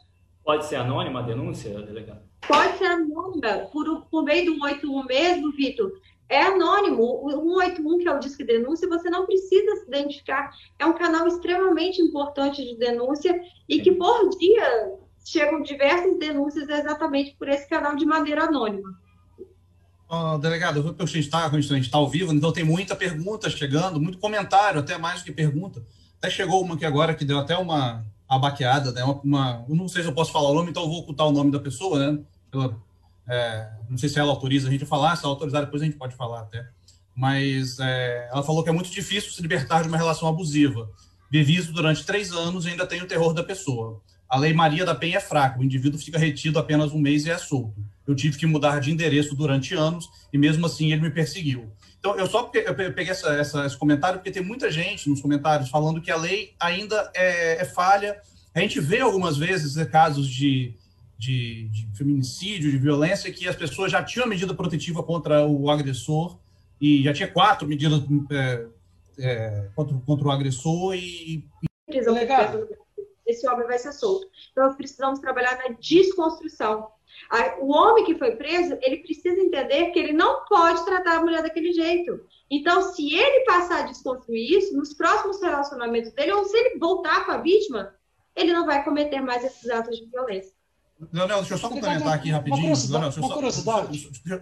[0.45, 2.23] Pode ser anônima a denúncia, delegado?
[2.47, 5.93] Pode ser anônima, por, por meio do 181 mesmo, Vitor
[6.31, 7.03] é anônimo.
[7.03, 10.51] O 181, que é o Disque Denúncia, você não precisa se identificar.
[10.79, 14.93] É um canal extremamente importante de denúncia e que por dia
[15.25, 18.89] chegam diversas denúncias exatamente por esse canal de maneira anônima.
[20.09, 24.81] Oh, delegado, a gente está tá ao vivo, então tem muita pergunta chegando, muito comentário,
[24.81, 25.85] até mais do que pergunta.
[26.19, 29.03] Até chegou uma aqui agora que deu até uma abaqueada, né?
[29.03, 31.33] Uma, uma, não sei se eu posso falar o nome, então eu vou ocultar o
[31.33, 32.19] nome da pessoa, né?
[32.51, 32.77] Pela,
[33.31, 35.85] é, não sei se ela autoriza a gente a falar, se ela autorizar, depois a
[35.85, 36.67] gente pode falar até.
[37.15, 40.91] Mas é, ela falou que é muito difícil se libertar de uma relação abusiva.
[41.31, 44.03] Vivi isso durante três anos e ainda tenho o terror da pessoa.
[44.29, 47.31] A lei Maria da Penha é fraca, o indivíduo fica retido apenas um mês e
[47.31, 47.85] é solto.
[48.07, 51.71] Eu tive que mudar de endereço durante anos e mesmo assim ele me perseguiu.
[52.01, 56.01] Então, eu só peguei essa, essa, esse comentário porque tem muita gente nos comentários falando
[56.01, 58.21] que a lei ainda é, é falha.
[58.55, 60.75] A gente vê algumas vezes casos de
[61.21, 66.39] de, de, feminicídio, de violência, que as pessoas já tinham medida protetiva contra o agressor
[66.81, 68.01] e já tinha quatro medidas
[68.31, 68.67] é,
[69.19, 71.45] é, contra, contra o agressor e...
[73.27, 74.27] Esse homem vai ser solto.
[74.51, 76.89] Então, nós precisamos trabalhar na desconstrução.
[77.61, 81.43] O homem que foi preso, ele precisa entender que ele não pode tratar a mulher
[81.43, 82.25] daquele jeito.
[82.51, 87.27] Então, se ele passar a desconstruir isso, nos próximos relacionamentos dele, ou se ele voltar
[87.27, 87.95] com a vítima,
[88.35, 90.60] ele não vai cometer mais esses atos de violência.
[91.13, 92.75] Leonel, deixa eu só complementar aqui rapidinho.
[92.91, 93.89] Leonel, deixa, só,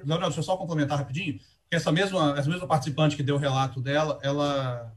[0.04, 1.38] Leonel, deixa eu só complementar rapidinho.
[1.70, 4.92] Essa mesma, essa mesma participante que deu o relato dela, ela,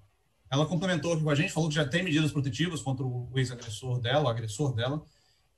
[0.49, 3.99] ela complementou aqui com a gente, falou que já tem medidas protetivas contra o ex-agressor
[3.99, 5.03] dela, o agressor dela.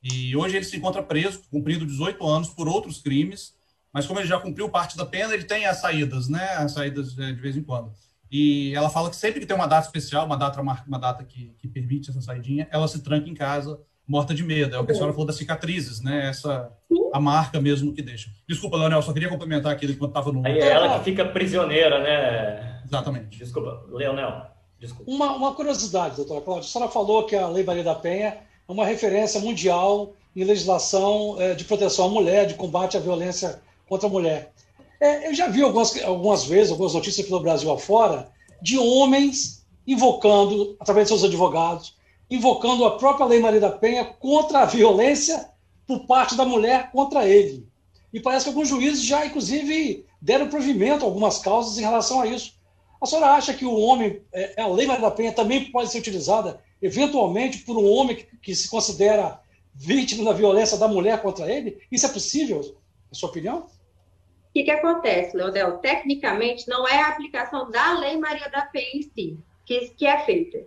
[0.02, 3.54] E hoje ele se encontra preso, cumprindo 18 anos por outros crimes,
[3.92, 6.44] mas como ele já cumpriu parte da pena, ele tem as saídas, né?
[6.56, 7.92] As saídas é, de vez em quando.
[8.30, 11.54] E ela fala que sempre que tem uma data especial, uma data, uma data que,
[11.58, 14.76] que permite essa saidinha, ela se tranca em casa morta de medo.
[14.76, 16.28] É o que a senhora falou das cicatrizes, né?
[16.28, 16.70] Essa
[17.12, 18.30] a marca mesmo que deixa.
[18.48, 20.46] Desculpa, Leonel, só queria complementar aquilo enquanto estava no.
[20.46, 22.82] Aí é ela que fica prisioneira, né?
[22.84, 23.38] Exatamente.
[23.38, 24.46] Desculpa, Leonel.
[24.78, 25.10] Desculpa.
[25.10, 26.68] Uma, uma curiosidade, doutora Cláudia.
[26.68, 28.38] A senhora falou que a Lei Maria da Penha
[28.68, 33.62] é uma referência mundial em legislação é, de proteção à mulher, de combate à violência
[33.88, 34.52] contra a mulher.
[35.00, 38.28] É, eu já vi algumas, algumas vezes, algumas notícias pelo Brasil afora,
[38.60, 41.94] de homens invocando, através de seus advogados,
[42.30, 45.48] invocando a própria Lei Maria da Penha contra a violência
[45.86, 47.68] por parte da mulher contra ele.
[48.12, 52.26] E parece que alguns juízes já, inclusive, deram provimento a algumas causas em relação a
[52.26, 52.54] isso.
[53.00, 55.98] A senhora acha que o homem, é, a Lei Maria da Penha também pode ser
[55.98, 59.40] utilizada, eventualmente, por um homem que, que se considera
[59.74, 61.78] vítima da violência da mulher contra ele?
[61.90, 63.58] Isso é possível, na sua opinião?
[63.58, 65.78] O que, que acontece, Leodel?
[65.78, 70.24] Tecnicamente, não é a aplicação da Lei Maria da Penha em si que, que é
[70.24, 70.58] feita.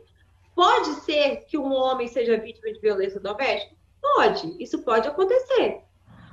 [0.57, 3.75] Pode ser que um homem seja vítima de violência doméstica?
[4.01, 5.83] Pode, isso pode acontecer.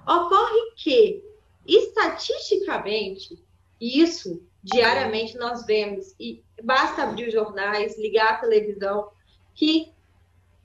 [0.09, 1.23] Ocorre que,
[1.67, 3.45] estatisticamente,
[3.79, 9.11] isso diariamente nós vemos, e basta abrir os jornais, ligar a televisão,
[9.55, 9.93] que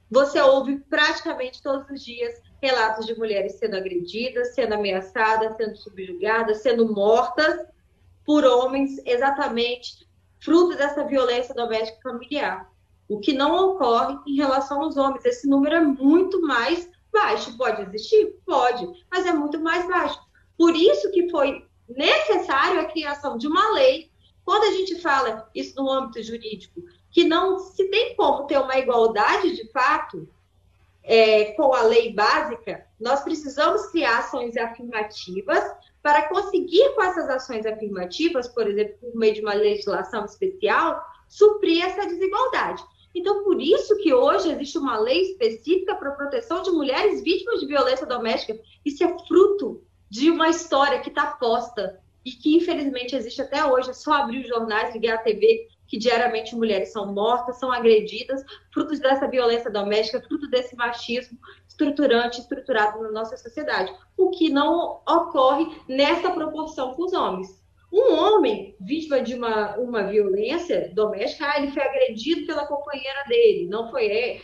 [0.09, 6.61] você ouve praticamente todos os dias relatos de mulheres sendo agredidas, sendo ameaçadas, sendo subjugadas,
[6.61, 7.67] sendo mortas
[8.25, 10.07] por homens, exatamente
[10.39, 12.69] fruto dessa violência doméstica familiar
[13.09, 15.25] o que não ocorre em relação aos homens.
[15.25, 17.57] Esse número é muito mais baixo.
[17.57, 18.35] Pode existir?
[18.45, 20.19] Pode, mas é muito mais baixo.
[20.55, 24.11] Por isso que foi necessário a criação de uma lei.
[24.45, 28.77] Quando a gente fala isso no âmbito jurídico, que não se tem como ter uma
[28.77, 30.29] igualdade de fato
[31.03, 35.63] é, com a lei básica, nós precisamos criar ações afirmativas
[36.01, 41.83] para conseguir, com essas ações afirmativas, por exemplo, por meio de uma legislação especial, suprir
[41.83, 42.83] essa desigualdade.
[43.19, 47.59] Então, por isso que hoje existe uma lei específica para a proteção de mulheres vítimas
[47.59, 48.57] de violência doméstica.
[48.85, 53.89] Isso é fruto de uma história que está posta e que, infelizmente, existe até hoje.
[53.89, 58.41] É só abrir os jornais, ligar a TV, que diariamente mulheres são mortas, são agredidas,
[58.73, 63.93] frutos dessa violência doméstica, fruto desse machismo estruturante, estruturado na nossa sociedade.
[64.15, 67.61] O que não ocorre nessa proporção com os homens.
[67.91, 73.67] Um homem vítima de uma, uma violência doméstica, ah, ele foi agredido pela companheira dele,
[73.67, 74.41] não foi ele,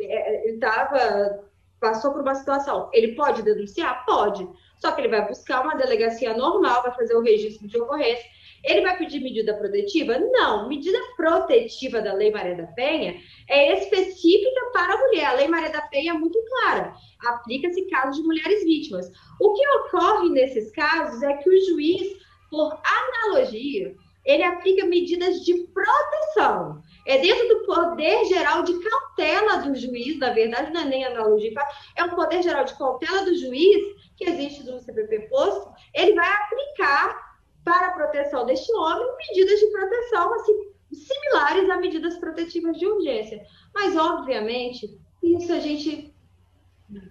[0.00, 1.48] é, ele estava
[1.80, 2.90] passou por uma situação.
[2.92, 4.04] Ele pode denunciar?
[4.04, 4.48] Pode.
[4.78, 8.24] Só que ele vai buscar uma delegacia normal, vai fazer o registro de ocorrência.
[8.64, 10.18] Ele vai pedir medida protetiva?
[10.18, 10.68] Não.
[10.68, 13.16] Medida protetiva da Lei Maria da Penha
[13.48, 15.26] é específica para a mulher.
[15.26, 16.92] A Lei Maria da Penha é muito clara.
[17.24, 19.10] Aplica-se casos de mulheres vítimas.
[19.40, 22.18] O que ocorre nesses casos é que o juiz
[22.50, 23.94] por analogia,
[24.24, 26.82] ele aplica medidas de proteção.
[27.06, 31.52] É dentro do poder geral de cautela do juiz, na verdade, não é nem analogia,
[31.96, 36.28] é o poder geral de cautela do juiz que existe no CPP posto, ele vai
[36.28, 42.86] aplicar para a proteção deste homem medidas de proteção assim, similares a medidas protetivas de
[42.86, 43.42] urgência.
[43.74, 46.14] Mas, obviamente, isso a gente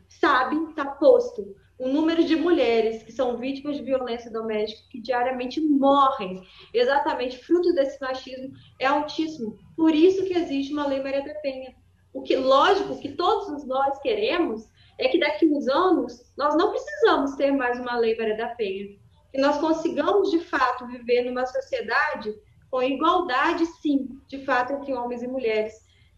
[0.07, 5.61] sabe, está posto o número de mulheres que são vítimas de violência doméstica que diariamente
[5.61, 6.41] morrem,
[6.73, 9.57] exatamente fruto desse machismo, é altíssimo.
[9.75, 11.75] Por isso que existe uma lei Maria da Penha.
[12.11, 14.67] O que, lógico, que todos nós queremos
[14.97, 18.97] é que daqui uns anos nós não precisamos ter mais uma lei Maria da Penha,
[19.31, 22.33] que nós consigamos de fato viver numa sociedade
[22.71, 25.73] com igualdade, sim, de fato entre homens e mulheres,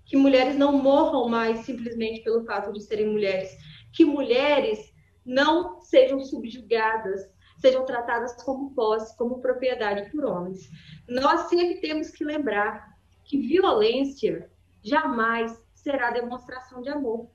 [0.06, 3.52] que mulheres não morram mais simplesmente pelo fato de serem mulheres,
[3.94, 4.80] que mulheres
[5.30, 10.68] não sejam subjugadas, sejam tratadas como posse, como propriedade por homens.
[11.08, 14.50] Nós sempre temos que lembrar que violência
[14.82, 17.30] jamais será demonstração de amor.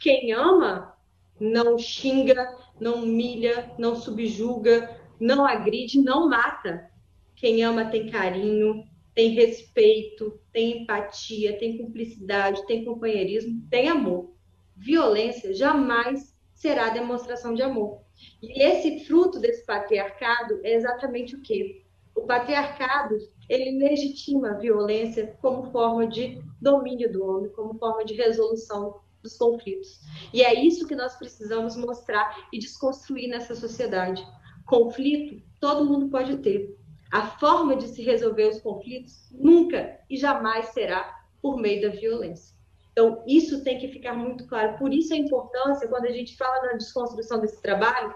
[0.00, 0.96] Quem ama
[1.38, 6.90] não xinga, não humilha, não subjuga, não agride, não mata.
[7.36, 8.84] Quem ama tem carinho,
[9.14, 14.34] tem respeito, tem empatia, tem cumplicidade, tem companheirismo, tem amor.
[14.74, 18.02] Violência jamais será demonstração de amor.
[18.42, 21.84] E esse fruto desse patriarcado é exatamente o quê?
[22.16, 23.16] O patriarcado,
[23.48, 29.36] ele legitima a violência como forma de domínio do homem, como forma de resolução dos
[29.36, 30.00] conflitos.
[30.34, 34.26] E é isso que nós precisamos mostrar e desconstruir nessa sociedade.
[34.66, 36.76] Conflito, todo mundo pode ter.
[37.10, 42.57] A forma de se resolver os conflitos nunca e jamais será por meio da violência.
[42.98, 44.76] Então, isso tem que ficar muito claro.
[44.76, 48.12] Por isso a importância, quando a gente fala na desconstrução desse trabalho,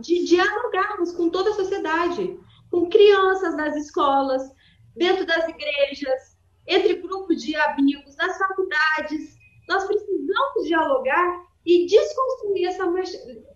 [0.00, 2.40] de, dialogarmos com toda a sociedade,
[2.70, 4.50] com crianças nas escolas,
[4.96, 9.36] dentro das igrejas, entre grupos de amigos, nas faculdades.
[9.68, 12.86] Nós precisamos dialogar e desconstruir essa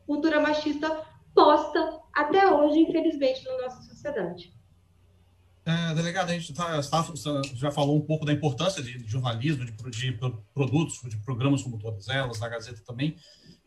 [0.07, 1.03] cultura machista
[1.35, 4.53] posta até hoje, infelizmente, na nossa sociedade.
[5.67, 7.05] É, delegado, a gente tá, tá,
[7.55, 10.13] já falou um pouco da importância de, de jornalismo, de, de,
[10.55, 13.17] produtos, de programas como todas elas, da Gazeta também.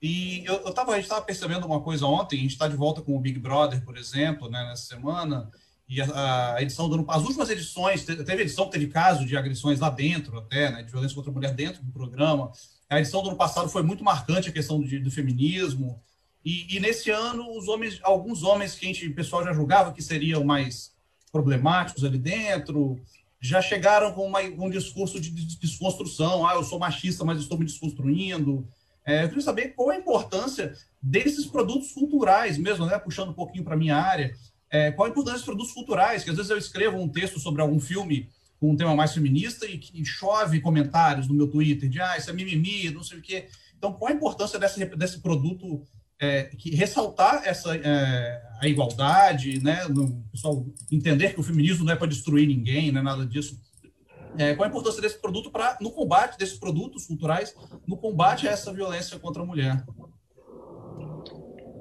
[0.02, 2.78] E eu, eu tava, a gente estava percebendo uma coisa ontem, a gente está de
[2.78, 5.52] volta com o Big Brother, por exemplo, né, nessa semana,
[5.90, 9.90] e a, a edição do as últimas edições, teve edição teve caso de agressões lá
[9.90, 12.50] dentro, até, né, de violência contra a mulher dentro do programa.
[12.90, 16.02] A edição do ano passado foi muito marcante a questão do, do feminismo.
[16.46, 19.92] E, e, nesse ano, os homens, alguns homens que a gente, o pessoal já julgava
[19.92, 20.98] que seriam mais
[21.32, 23.00] problemáticos ali dentro,
[23.42, 26.46] já chegaram com uma, um discurso de desconstrução.
[26.48, 28.68] Ah, eu sou machista, mas estou me desconstruindo.
[29.06, 33.00] É, eu queria saber qual a importância desses produtos culturais mesmo, né?
[33.00, 34.36] Puxando um pouquinho para minha área.
[34.70, 36.24] É, qual a importância dos produtos culturais?
[36.24, 39.66] Que às vezes eu escrevo um texto sobre algum filme com um tema mais feminista
[39.66, 43.22] e que chove comentários no meu Twitter de ah, isso é mimimi, não sei o
[43.22, 43.48] quê.
[43.78, 45.82] Então, qual a importância desse, desse produto
[46.20, 51.94] é, que ressaltar essa é, a igualdade, né, no, pessoal entender que o feminismo não
[51.94, 53.58] é para destruir ninguém, não é nada disso.
[54.38, 57.56] É, qual a importância desse produto para no combate desses produtos culturais,
[57.88, 59.84] no combate a essa violência contra a mulher?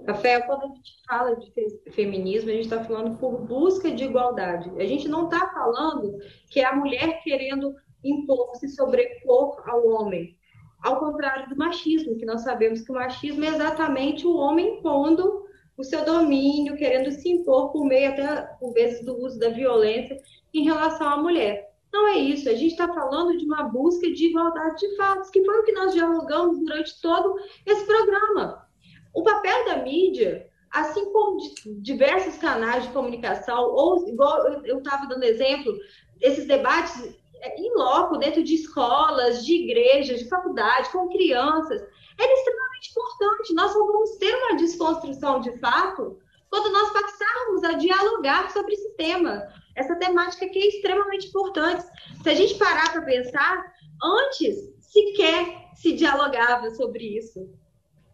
[0.06, 4.70] Rafael, quando a gente fala de feminismo, a gente está falando por busca de igualdade.
[4.80, 6.16] A gente não está falando
[6.48, 10.37] que é a mulher querendo impor, se sobrepor ao homem.
[10.82, 15.46] Ao contrário do machismo, que nós sabemos que o machismo é exatamente o homem impondo
[15.76, 20.20] o seu domínio, querendo se impor por meio até, por vezes, do uso da violência
[20.52, 21.68] em relação à mulher.
[21.92, 25.44] Não é isso, a gente está falando de uma busca de igualdade de fatos, que
[25.44, 28.66] foi o que nós dialogamos durante todo esse programa.
[29.14, 31.38] O papel da mídia, assim como
[31.80, 35.74] diversos canais de comunicação, ou igual eu estava dando exemplo,
[36.20, 37.16] esses debates
[37.56, 41.80] em loco, dentro de escolas, de igrejas, de faculdade, com crianças,
[42.18, 43.54] é extremamente importante.
[43.54, 46.18] Nós vamos ter uma desconstrução de fato
[46.50, 51.84] quando nós passarmos a dialogar sobre esse tema, essa temática que é extremamente importante.
[52.22, 53.72] Se a gente parar para pensar,
[54.02, 57.48] antes sequer se dialogava sobre isso.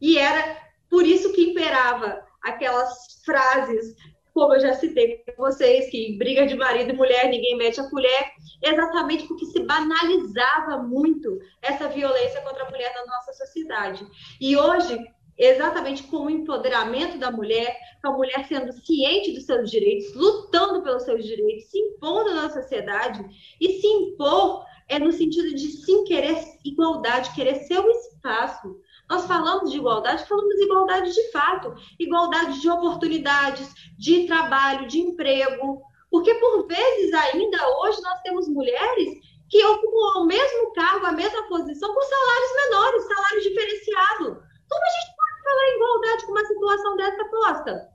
[0.00, 0.58] E era
[0.90, 3.94] por isso que imperava aquelas frases
[4.34, 7.88] como eu já citei com vocês, que briga de marido e mulher, ninguém mete a
[7.88, 14.04] colher, exatamente porque se banalizava muito essa violência contra a mulher na nossa sociedade.
[14.40, 14.98] E hoje,
[15.38, 20.82] exatamente com o empoderamento da mulher, com a mulher sendo ciente dos seus direitos, lutando
[20.82, 23.24] pelos seus direitos, se impondo na sociedade,
[23.60, 29.70] e se impor é no sentido de sim querer igualdade, querer seu espaço, nós falamos
[29.70, 36.34] de igualdade, falamos de igualdade de fato, igualdade de oportunidades, de trabalho, de emprego, porque
[36.34, 41.94] por vezes ainda hoje nós temos mulheres que ocupam o mesmo cargo, a mesma posição,
[41.94, 44.24] com salários menores, salário diferenciado.
[44.68, 47.94] Como a gente pode falar em igualdade com uma situação dessa posta?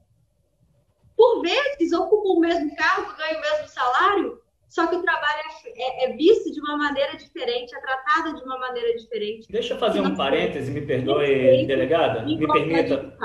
[1.18, 6.06] Por vezes ocupam o mesmo cargo, ganham o mesmo salário, só que o trabalho é,
[6.06, 9.48] é, é, visto de uma maneira diferente, é tratado de uma maneira diferente.
[9.52, 13.18] Deixa eu fazer um parêntese, me perdoe, delegada, me permita.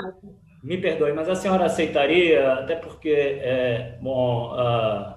[0.63, 5.13] Me perdoe, mas a senhora aceitaria, até porque, é, bom, uh,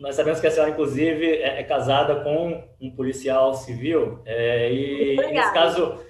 [0.00, 5.16] nós sabemos que a senhora, inclusive, é, é casada com um policial civil, é, e
[5.16, 6.00] nesse caso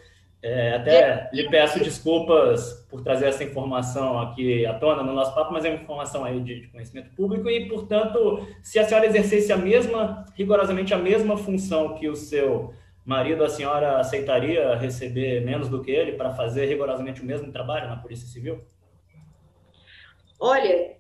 [0.41, 5.53] é, até lhe peço desculpas por trazer essa informação aqui à tona no nosso papo,
[5.53, 9.53] mas é uma informação aí de, de, conhecimento público e, portanto, se a senhora exercesse
[9.53, 12.72] a mesma, rigorosamente a mesma função que o seu
[13.05, 17.89] marido, a senhora aceitaria receber menos do que ele para fazer rigorosamente o mesmo trabalho
[17.89, 18.61] na Polícia Civil?
[20.39, 20.97] Olha,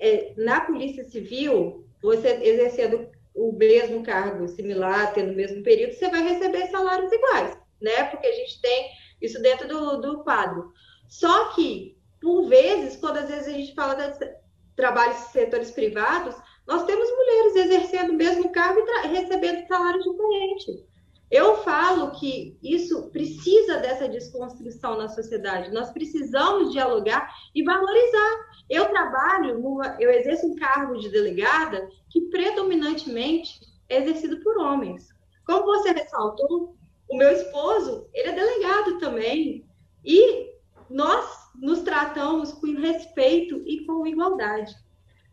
[0.00, 6.10] é, na Polícia Civil, você exercendo o mesmo cargo similar, tendo o mesmo período, você
[6.10, 8.04] vai receber salários iguais né?
[8.04, 10.72] Porque a gente tem isso dentro do, do quadro.
[11.08, 14.34] Só que, por vezes, quando às vezes a gente fala de
[14.76, 16.34] trabalhos em setores privados,
[16.66, 20.88] nós temos mulheres exercendo o mesmo cargo e recebendo salário diferente.
[21.30, 25.72] Eu falo que isso precisa dessa desconstrução na sociedade.
[25.72, 28.50] Nós precisamos dialogar e valorizar.
[28.68, 29.60] Eu trabalho,
[30.00, 35.08] eu exerço um cargo de delegada que predominantemente é exercido por homens.
[35.46, 36.76] Como você ressaltou,
[37.10, 39.66] o meu esposo, ele é delegado também.
[40.04, 40.50] E
[40.88, 41.26] nós
[41.60, 44.74] nos tratamos com respeito e com igualdade.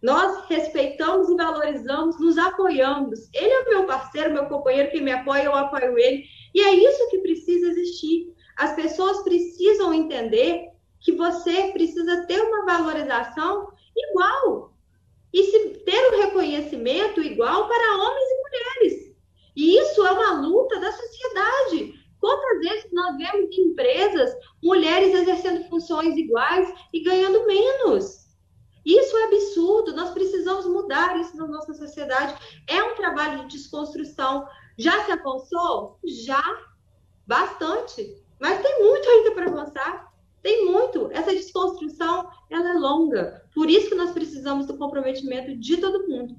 [0.02, 3.30] Nós respeitamos e valorizamos, nos apoiamos.
[3.34, 6.24] Ele é meu parceiro, meu companheiro, que me apoia, eu apoio ele.
[6.54, 8.34] E é isso que precisa existir.
[8.58, 10.70] As pessoas precisam entender
[11.00, 14.74] que você precisa ter uma valorização igual.
[15.34, 18.37] E se ter um reconhecimento igual para homens e.
[19.58, 22.00] E isso é uma luta da sociedade.
[22.20, 24.32] Quantas vezes nós vemos em empresas
[24.62, 28.28] mulheres exercendo funções iguais e ganhando menos?
[28.86, 32.36] Isso é absurdo, nós precisamos mudar isso na nossa sociedade.
[32.68, 34.48] É um trabalho de desconstrução.
[34.78, 35.98] Já se avançou?
[36.06, 36.44] Já,
[37.26, 38.24] bastante.
[38.40, 40.14] Mas tem muito ainda para avançar.
[40.44, 41.10] Tem muito.
[41.12, 43.44] Essa desconstrução, ela é longa.
[43.56, 46.38] Por isso que nós precisamos do comprometimento de todo mundo.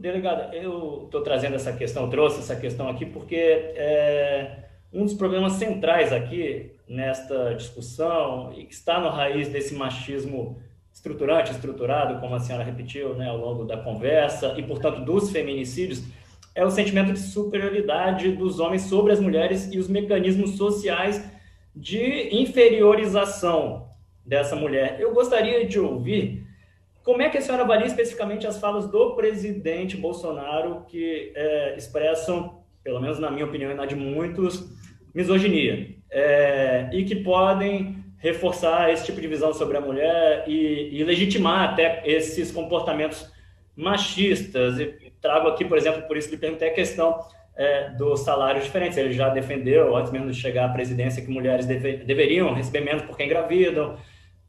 [0.00, 5.52] Delegada, eu estou trazendo essa questão, trouxe essa questão aqui porque é, um dos problemas
[5.52, 10.58] centrais aqui nesta discussão e que está no raiz desse machismo
[10.90, 16.02] estruturante, estruturado, como a senhora repetiu né, ao longo da conversa, e, portanto, dos feminicídios,
[16.54, 21.22] é o sentimento de superioridade dos homens sobre as mulheres e os mecanismos sociais
[21.76, 23.86] de inferiorização
[24.24, 24.98] dessa mulher.
[24.98, 26.48] Eu gostaria de ouvir
[27.04, 32.62] como é que a senhora avalia especificamente as falas do presidente Bolsonaro que é, expressam,
[32.84, 34.68] pelo menos na minha opinião e na de muitos,
[35.14, 41.04] misoginia, é, e que podem reforçar esse tipo de visão sobre a mulher e, e
[41.04, 43.30] legitimar até esses comportamentos
[43.74, 44.78] machistas.
[44.78, 47.18] E trago aqui, por exemplo, por isso lhe perguntei a questão
[47.56, 48.98] é, dos salários diferentes.
[48.98, 53.02] Ele já defendeu, antes mesmo de chegar à presidência, que mulheres deve, deveriam receber menos
[53.02, 53.96] porque engravidam.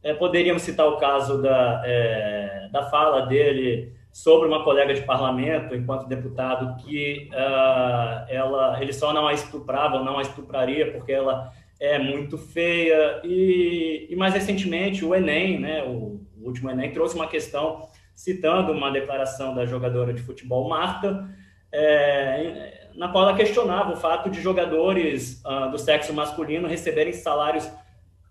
[0.04, 5.76] É, poderíamos citar o caso da, é, da fala dele sobre uma colega de parlamento,
[5.76, 11.52] enquanto deputado, que uh, ela, ele só não a estuprava, não a estupraria porque ela
[11.80, 13.22] é muito feia.
[13.24, 18.74] E, e mais recentemente, o Enem, né, o, o, último Enem, trouxe uma questão citando
[18.74, 21.30] uma declaração da jogadora de futebol Marta,
[21.72, 27.72] é, na qual ela questionava o fato de jogadores uh, do sexo masculino receberem salários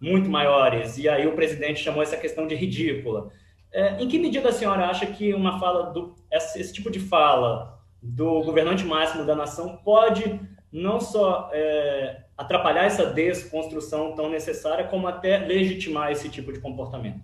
[0.01, 0.96] muito maiores.
[0.96, 3.30] E aí o presidente chamou essa questão de ridícula.
[3.72, 6.98] É, em que medida a senhora acha que uma fala do esse, esse tipo de
[6.98, 10.40] fala do governante máximo da nação pode
[10.72, 17.20] não só é, atrapalhar essa desconstrução tão necessária, como até legitimar esse tipo de comportamento.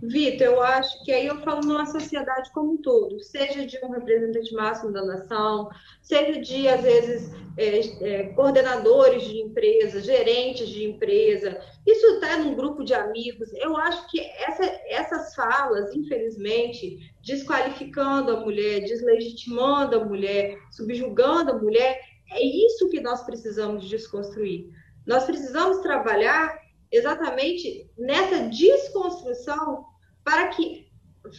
[0.00, 3.90] Vitor, eu acho que aí eu falo numa sociedade como um todo, seja de um
[3.90, 5.68] representante máximo da nação,
[6.00, 12.54] seja de, às vezes, é, é, coordenadores de empresa, gerentes de empresa, isso está num
[12.54, 13.52] grupo de amigos.
[13.54, 21.58] Eu acho que essa, essas falas, infelizmente, desqualificando a mulher, deslegitimando a mulher, subjugando a
[21.58, 24.68] mulher, é isso que nós precisamos desconstruir.
[25.04, 29.84] Nós precisamos trabalhar exatamente nessa desconstrução
[30.24, 30.88] para que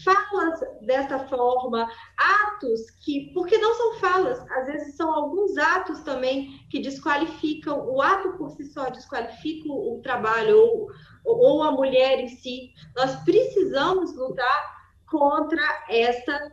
[0.04, 6.60] falas dessa forma, atos que, porque não são falas, às vezes são alguns atos também
[6.70, 10.90] que desqualificam, o ato por si só desqualifica o trabalho ou,
[11.26, 12.72] ou a mulher em si.
[12.96, 16.52] Nós precisamos lutar contra essa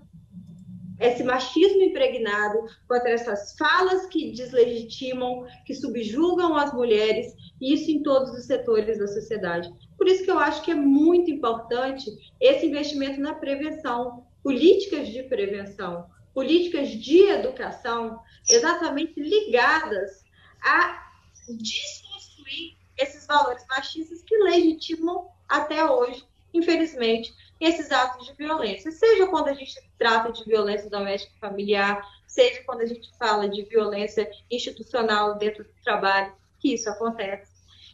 [0.99, 8.03] esse machismo impregnado, contra essas falas que deslegitimam, que subjugam as mulheres, e isso em
[8.03, 9.73] todos os setores da sociedade.
[9.97, 15.23] Por isso que eu acho que é muito importante esse investimento na prevenção, políticas de
[15.25, 20.25] prevenção, políticas de educação, exatamente ligadas
[20.63, 21.03] a
[21.49, 29.49] desconstruir esses valores machistas que legitimam até hoje, infelizmente, esses atos de violência, seja quando
[29.49, 34.31] a gente trata de violência doméstica e familiar, seja quando a gente fala de violência
[34.51, 37.51] institucional dentro do trabalho, que isso acontece.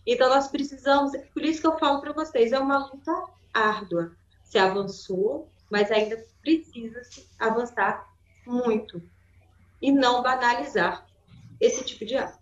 [0.06, 4.12] Então, nós precisamos, por isso que eu falo para vocês, é uma luta árdua.
[4.42, 8.12] Se avançou, mas ainda precisa-se avançar
[8.44, 9.00] muito
[9.80, 11.06] e não banalizar
[11.60, 12.41] esse tipo de ato.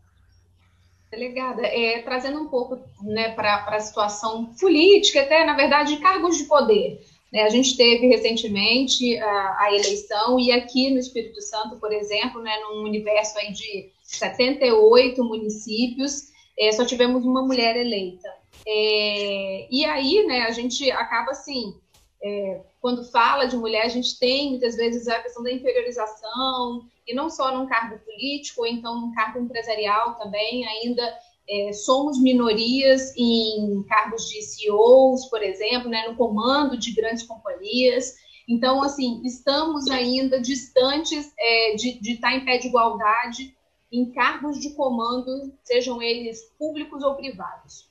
[1.11, 6.45] Delegada, é, trazendo um pouco né, para a situação política, até na verdade, cargos de
[6.45, 7.05] poder.
[7.33, 7.43] Né?
[7.43, 12.57] A gente teve recentemente a, a, eleição e aqui no Espírito Santo, por exemplo, né,
[12.61, 18.29] num universo aí de 78 municípios, é, só tivemos uma mulher eleita.
[18.67, 21.75] É, e aí, né, a gente acaba assim
[22.23, 27.15] é, quando fala de mulher, a gente tem muitas vezes a questão da inferiorização, e
[27.15, 31.03] não só num cargo político, ou então num cargo empresarial também, ainda
[31.49, 38.15] é, somos minorias em cargos de CEOs, por exemplo, né, no comando de grandes companhias.
[38.49, 43.57] Então, assim, estamos ainda distantes é, de, de estar em pé de igualdade
[43.93, 47.91] em cargos de comando, sejam eles públicos ou privados.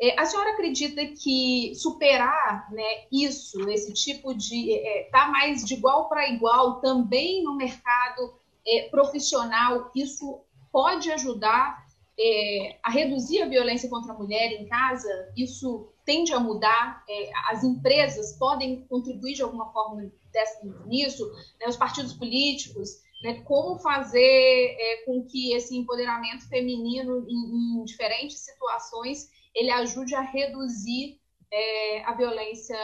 [0.00, 4.70] É, a senhora acredita que superar né, isso, esse tipo de.
[4.70, 10.42] estar é, é tá mais de igual para igual também no mercado é, profissional, isso
[10.72, 11.86] pode ajudar
[12.18, 15.32] é, a reduzir a violência contra a mulher em casa?
[15.36, 17.04] Isso tende a mudar?
[17.08, 21.26] É, as empresas podem contribuir de alguma forma dessa, nisso?
[21.60, 23.02] Né, os partidos políticos?
[23.22, 30.20] Né, como fazer com que esse empoderamento feminino em, em diferentes situações ele ajude a
[30.20, 31.20] reduzir
[31.52, 32.76] é, a violência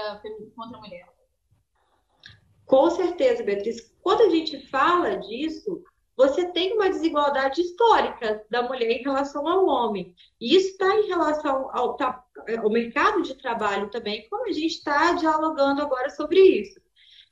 [0.55, 1.16] contra a mulher.
[2.67, 3.93] Com certeza, Beatriz.
[4.03, 5.83] Quando a gente fala disso,
[6.17, 10.15] você tem uma desigualdade histórica da mulher em relação ao homem.
[10.41, 12.25] E isso está em relação ao, tá,
[12.63, 16.81] ao mercado de trabalho também, como a gente está dialogando agora sobre isso.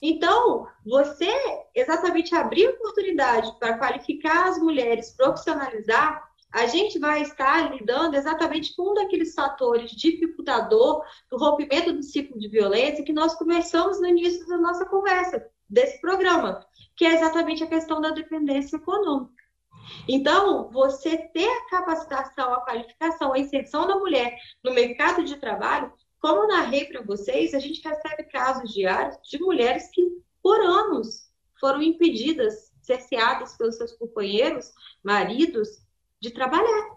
[0.03, 1.33] Então, você
[1.75, 6.24] exatamente abrir oportunidade para qualificar as mulheres, profissionalizar,
[6.55, 12.39] a gente vai estar lidando exatamente com um daqueles fatores dificultador do rompimento do ciclo
[12.39, 16.65] de violência que nós conversamos no início da nossa conversa, desse programa,
[16.97, 19.43] que é exatamente a questão da dependência econômica.
[20.09, 25.93] Então, você ter a capacitação, a qualificação, a inserção da mulher no mercado de trabalho,
[26.21, 30.03] como eu narrei para vocês, a gente recebe casos diários de mulheres que,
[30.41, 31.29] por anos,
[31.59, 34.71] foram impedidas, cerceadas pelos seus companheiros,
[35.03, 35.84] maridos,
[36.25, 36.97] de trabalhar.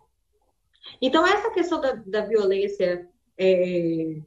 [1.01, 3.07] Então, essa questão da, da violência,
[3.37, 4.21] é,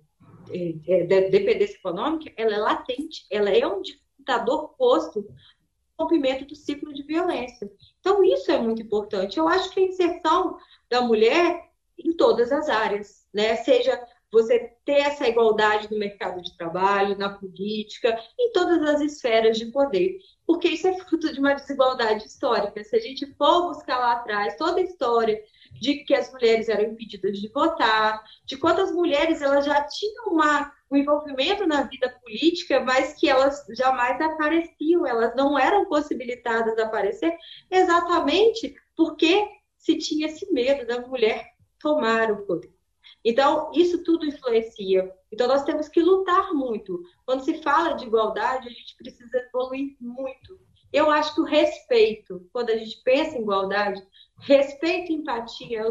[0.50, 6.44] é, é, da dependência econômica, ela é latente, ela é um dificultador posto no rompimento
[6.44, 7.70] do ciclo de violência.
[7.98, 9.38] Então, isso é muito importante.
[9.38, 13.56] Eu acho que a inserção da mulher em todas as áreas, né?
[13.56, 14.00] Seja
[14.32, 19.66] você ter essa igualdade no mercado de trabalho, na política, em todas as esferas de
[19.66, 20.18] poder.
[20.46, 22.82] Porque isso é fruto de uma desigualdade histórica.
[22.82, 25.40] Se a gente for buscar lá atrás toda a história
[25.80, 30.72] de que as mulheres eram impedidas de votar, de quantas mulheres elas já tinham uma,
[30.90, 36.82] um envolvimento na vida política, mas que elas jamais apareciam, elas não eram possibilitadas de
[36.82, 37.36] aparecer,
[37.70, 39.46] exatamente porque
[39.78, 42.79] se tinha esse medo da mulher tomar o poder.
[43.24, 45.12] Então, isso tudo influencia.
[45.32, 47.02] Então, nós temos que lutar muito.
[47.26, 50.58] Quando se fala de igualdade, a gente precisa evoluir muito.
[50.92, 54.02] Eu acho que o respeito, quando a gente pensa em igualdade,
[54.40, 55.82] respeito e empatia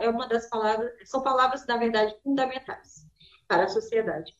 [0.00, 3.06] é uma das palavras, são palavras, na verdade, fundamentais
[3.46, 4.34] para a sociedade.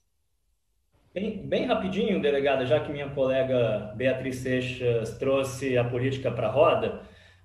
[1.13, 6.51] Bem, bem rapidinho, delegada, já que minha colega Beatriz Seixas trouxe a política para a
[6.51, 7.03] roda,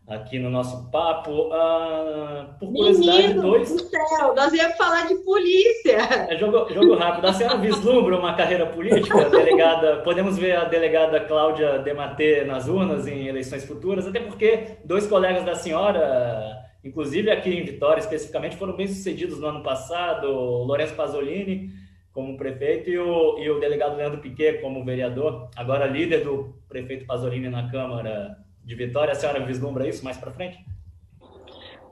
[0.10, 1.52] aqui no nosso papo.
[1.54, 3.72] Ah, por curiosidade, Menino dois.
[3.72, 5.98] Do céu, nós íamos falar de polícia.
[6.28, 7.26] É jogo, jogo rápido.
[7.26, 9.98] A senhora vislumbra uma carreira política, delegada?
[9.98, 15.44] Podemos ver a delegada Cláudia Dematê nas urnas em eleições futuras, até porque dois colegas
[15.46, 20.96] da senhora, inclusive aqui em Vitória especificamente, foram bem sucedidos no ano passado, o Lourenço
[20.96, 21.70] Pasolini
[22.12, 27.06] como prefeito e o, e o delegado Leandro Piquet como vereador, agora líder do prefeito
[27.06, 29.14] Pasolini na Câmara de Vitória.
[29.14, 30.64] A senhora vislumbra isso mais para frente?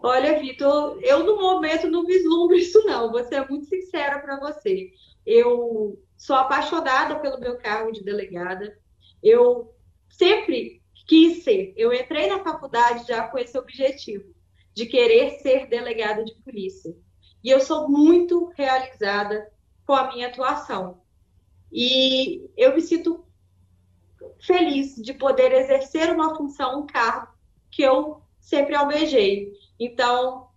[0.02, 3.12] Olha, Vitor, eu no momento não vislumbro isso não.
[3.12, 4.92] Vou ser muito sincera para você.
[5.26, 8.78] Eu sou apaixonada pelo meu cargo de delegada.
[9.22, 9.74] Eu
[10.10, 11.74] sempre quis ser.
[11.76, 14.34] Eu entrei na faculdade já com esse objetivo
[14.74, 16.96] de querer ser delegada de polícia.
[17.44, 19.52] E eu sou muito realizada
[19.86, 21.02] com a minha atuação.
[21.72, 23.26] E eu me sinto
[24.40, 27.34] feliz de poder exercer uma função, um cargo
[27.72, 29.54] que eu sempre almejei.
[29.80, 30.48] Então,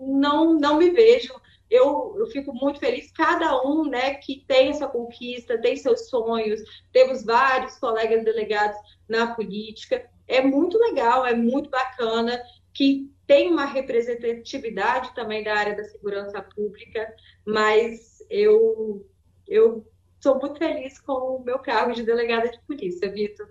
[0.00, 1.34] não, não me vejo.
[1.70, 6.62] Eu, eu fico muito feliz, cada um né, que tem essa conquista, tem seus sonhos,
[6.92, 10.08] temos vários colegas delegados na política.
[10.26, 12.42] É muito legal, é muito bacana
[12.72, 17.14] que tem uma representatividade também da área da segurança pública,
[17.46, 19.06] mas eu,
[19.46, 19.86] eu
[20.20, 23.48] sou muito feliz com o meu cargo de delegada de polícia, Vitor.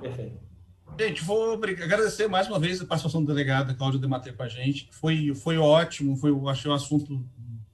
[0.00, 0.48] Perfeito.
[0.98, 4.88] Gente, vou agradecer mais uma vez a participação do delegado Cláudio Dematê com a gente.
[4.90, 7.24] Foi, foi ótimo, foi, achei um assunto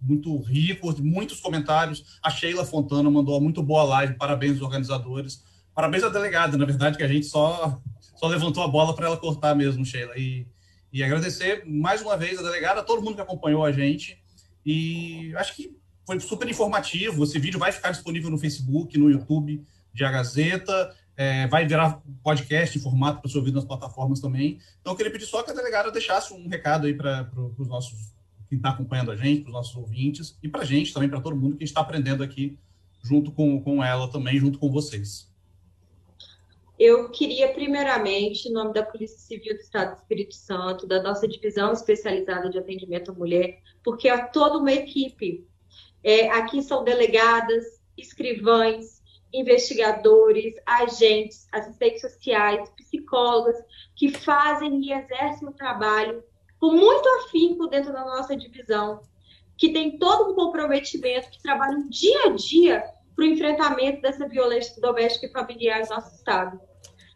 [0.01, 2.19] muito rico, muitos comentários.
[2.23, 5.43] A Sheila Fontana mandou uma muito boa live, parabéns aos organizadores.
[5.75, 7.81] Parabéns à delegada, na verdade, que a gente só,
[8.15, 10.17] só levantou a bola para ela cortar mesmo, Sheila.
[10.19, 10.47] E,
[10.93, 14.23] e agradecer mais uma vez a delegada, a todo mundo que acompanhou a gente.
[14.65, 15.75] E acho que
[16.07, 17.25] foi super informativo.
[17.25, 22.03] Esse vídeo vai ficar disponível no Facebook, no YouTube de A Gazeta, é, vai virar
[22.23, 24.59] podcast em formato para ser ouvido nas plataformas também.
[24.81, 28.13] Então, eu queria pedir só que a delegada deixasse um recado aí para os nossos,
[28.49, 31.21] quem está acompanhando a gente, para os nossos ouvintes, e para a gente também, para
[31.21, 32.59] todo mundo que está aprendendo aqui
[33.03, 35.33] junto com, com ela também, junto com vocês.
[36.77, 41.29] Eu queria, primeiramente, em nome da Polícia Civil do Estado do Espírito Santo, da nossa
[41.29, 45.47] divisão especializada de atendimento à mulher, porque é toda uma equipe.
[46.05, 47.65] É, aqui são delegadas,
[47.97, 49.03] escrivães,
[49.33, 53.57] investigadores, agentes, assistentes sociais, psicólogas,
[53.97, 56.23] que fazem e exercem o trabalho
[56.61, 59.01] com muito afinco dentro da nossa divisão,
[59.57, 62.85] que tem todo um comprometimento, que trabalham dia a dia
[63.17, 66.61] para o enfrentamento dessa violência doméstica e familiar no nosso Estado.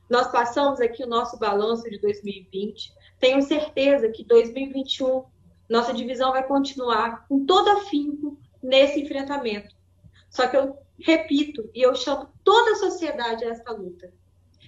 [0.08, 2.92] Nós passamos aqui o nosso balanço de 2020.
[3.20, 5.24] Tenho certeza que 2021
[5.68, 9.74] nossa divisão vai continuar com todo afinco nesse enfrentamento.
[10.30, 14.12] Só que eu repito e eu chamo toda a sociedade a essa luta.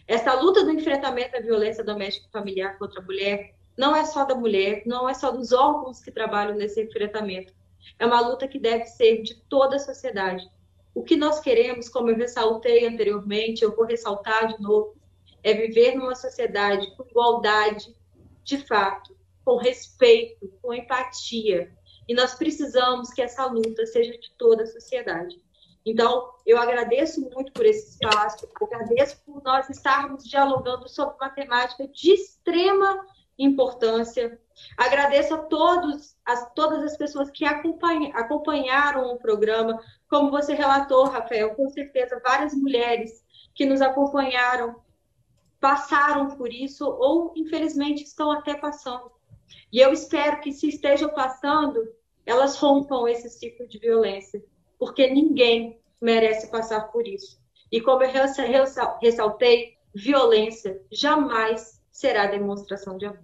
[0.06, 4.24] Essa luta do enfrentamento da violência doméstica e familiar contra a mulher não é só
[4.24, 7.54] da mulher, não é só dos órgãos que trabalham nesse enfrentamento.
[7.98, 10.48] É uma luta que deve ser de toda a sociedade.
[10.94, 14.96] O que nós queremos, como eu ressaltei anteriormente, eu vou ressaltar de novo,
[15.42, 17.94] é viver numa sociedade com igualdade
[18.42, 21.72] de fato, com respeito, com empatia.
[22.10, 25.40] E nós precisamos que essa luta seja de toda a sociedade.
[25.86, 31.86] Então, eu agradeço muito por esse espaço, agradeço por nós estarmos dialogando sobre uma temática
[31.86, 33.06] de extrema
[33.38, 34.40] importância.
[34.76, 41.54] Agradeço a todos, a todas as pessoas que acompanharam o programa, como você relatou, Rafael,
[41.54, 44.82] com certeza várias mulheres que nos acompanharam
[45.60, 49.12] passaram por isso ou infelizmente estão até passando.
[49.72, 51.80] E eu espero que se estejam passando,
[52.30, 54.40] elas rompam esse ciclo de violência,
[54.78, 57.40] porque ninguém merece passar por isso.
[57.72, 58.10] E como eu
[59.02, 63.18] ressaltei, violência jamais será demonstração de amor.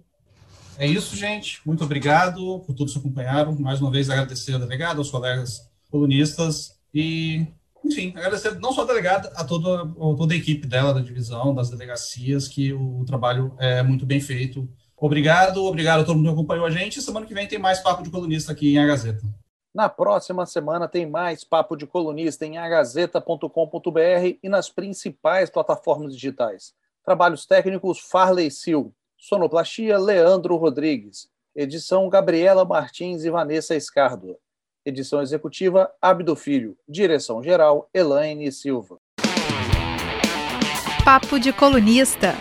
[0.77, 1.61] É isso, gente.
[1.65, 3.55] Muito obrigado por todos que acompanharam.
[3.57, 7.47] Mais uma vez, agradecer a delegada, aos colegas colunistas e,
[7.83, 11.55] enfim, agradecer não só a delegada, a toda, a toda a equipe dela, da divisão,
[11.55, 14.69] das delegacias, que o trabalho é muito bem feito.
[14.99, 17.01] Obrigado, obrigado a todo mundo que acompanhou a gente.
[17.01, 19.21] Semana que vem tem mais Papo de Colunista aqui em A Gazeta.
[19.73, 26.73] Na próxima semana tem mais Papo de Colunista em agazeta.com.br e nas principais plataformas digitais.
[27.05, 28.89] Trabalhos técnicos Farley Sil.
[29.15, 31.29] Sonoplastia Leandro Rodrigues.
[31.55, 34.35] Edição Gabriela Martins e Vanessa Escardo.
[34.83, 36.75] Edição executiva Abdo Filho.
[36.89, 38.97] Direção geral Elaine Silva.
[41.05, 42.33] Papo de colunista.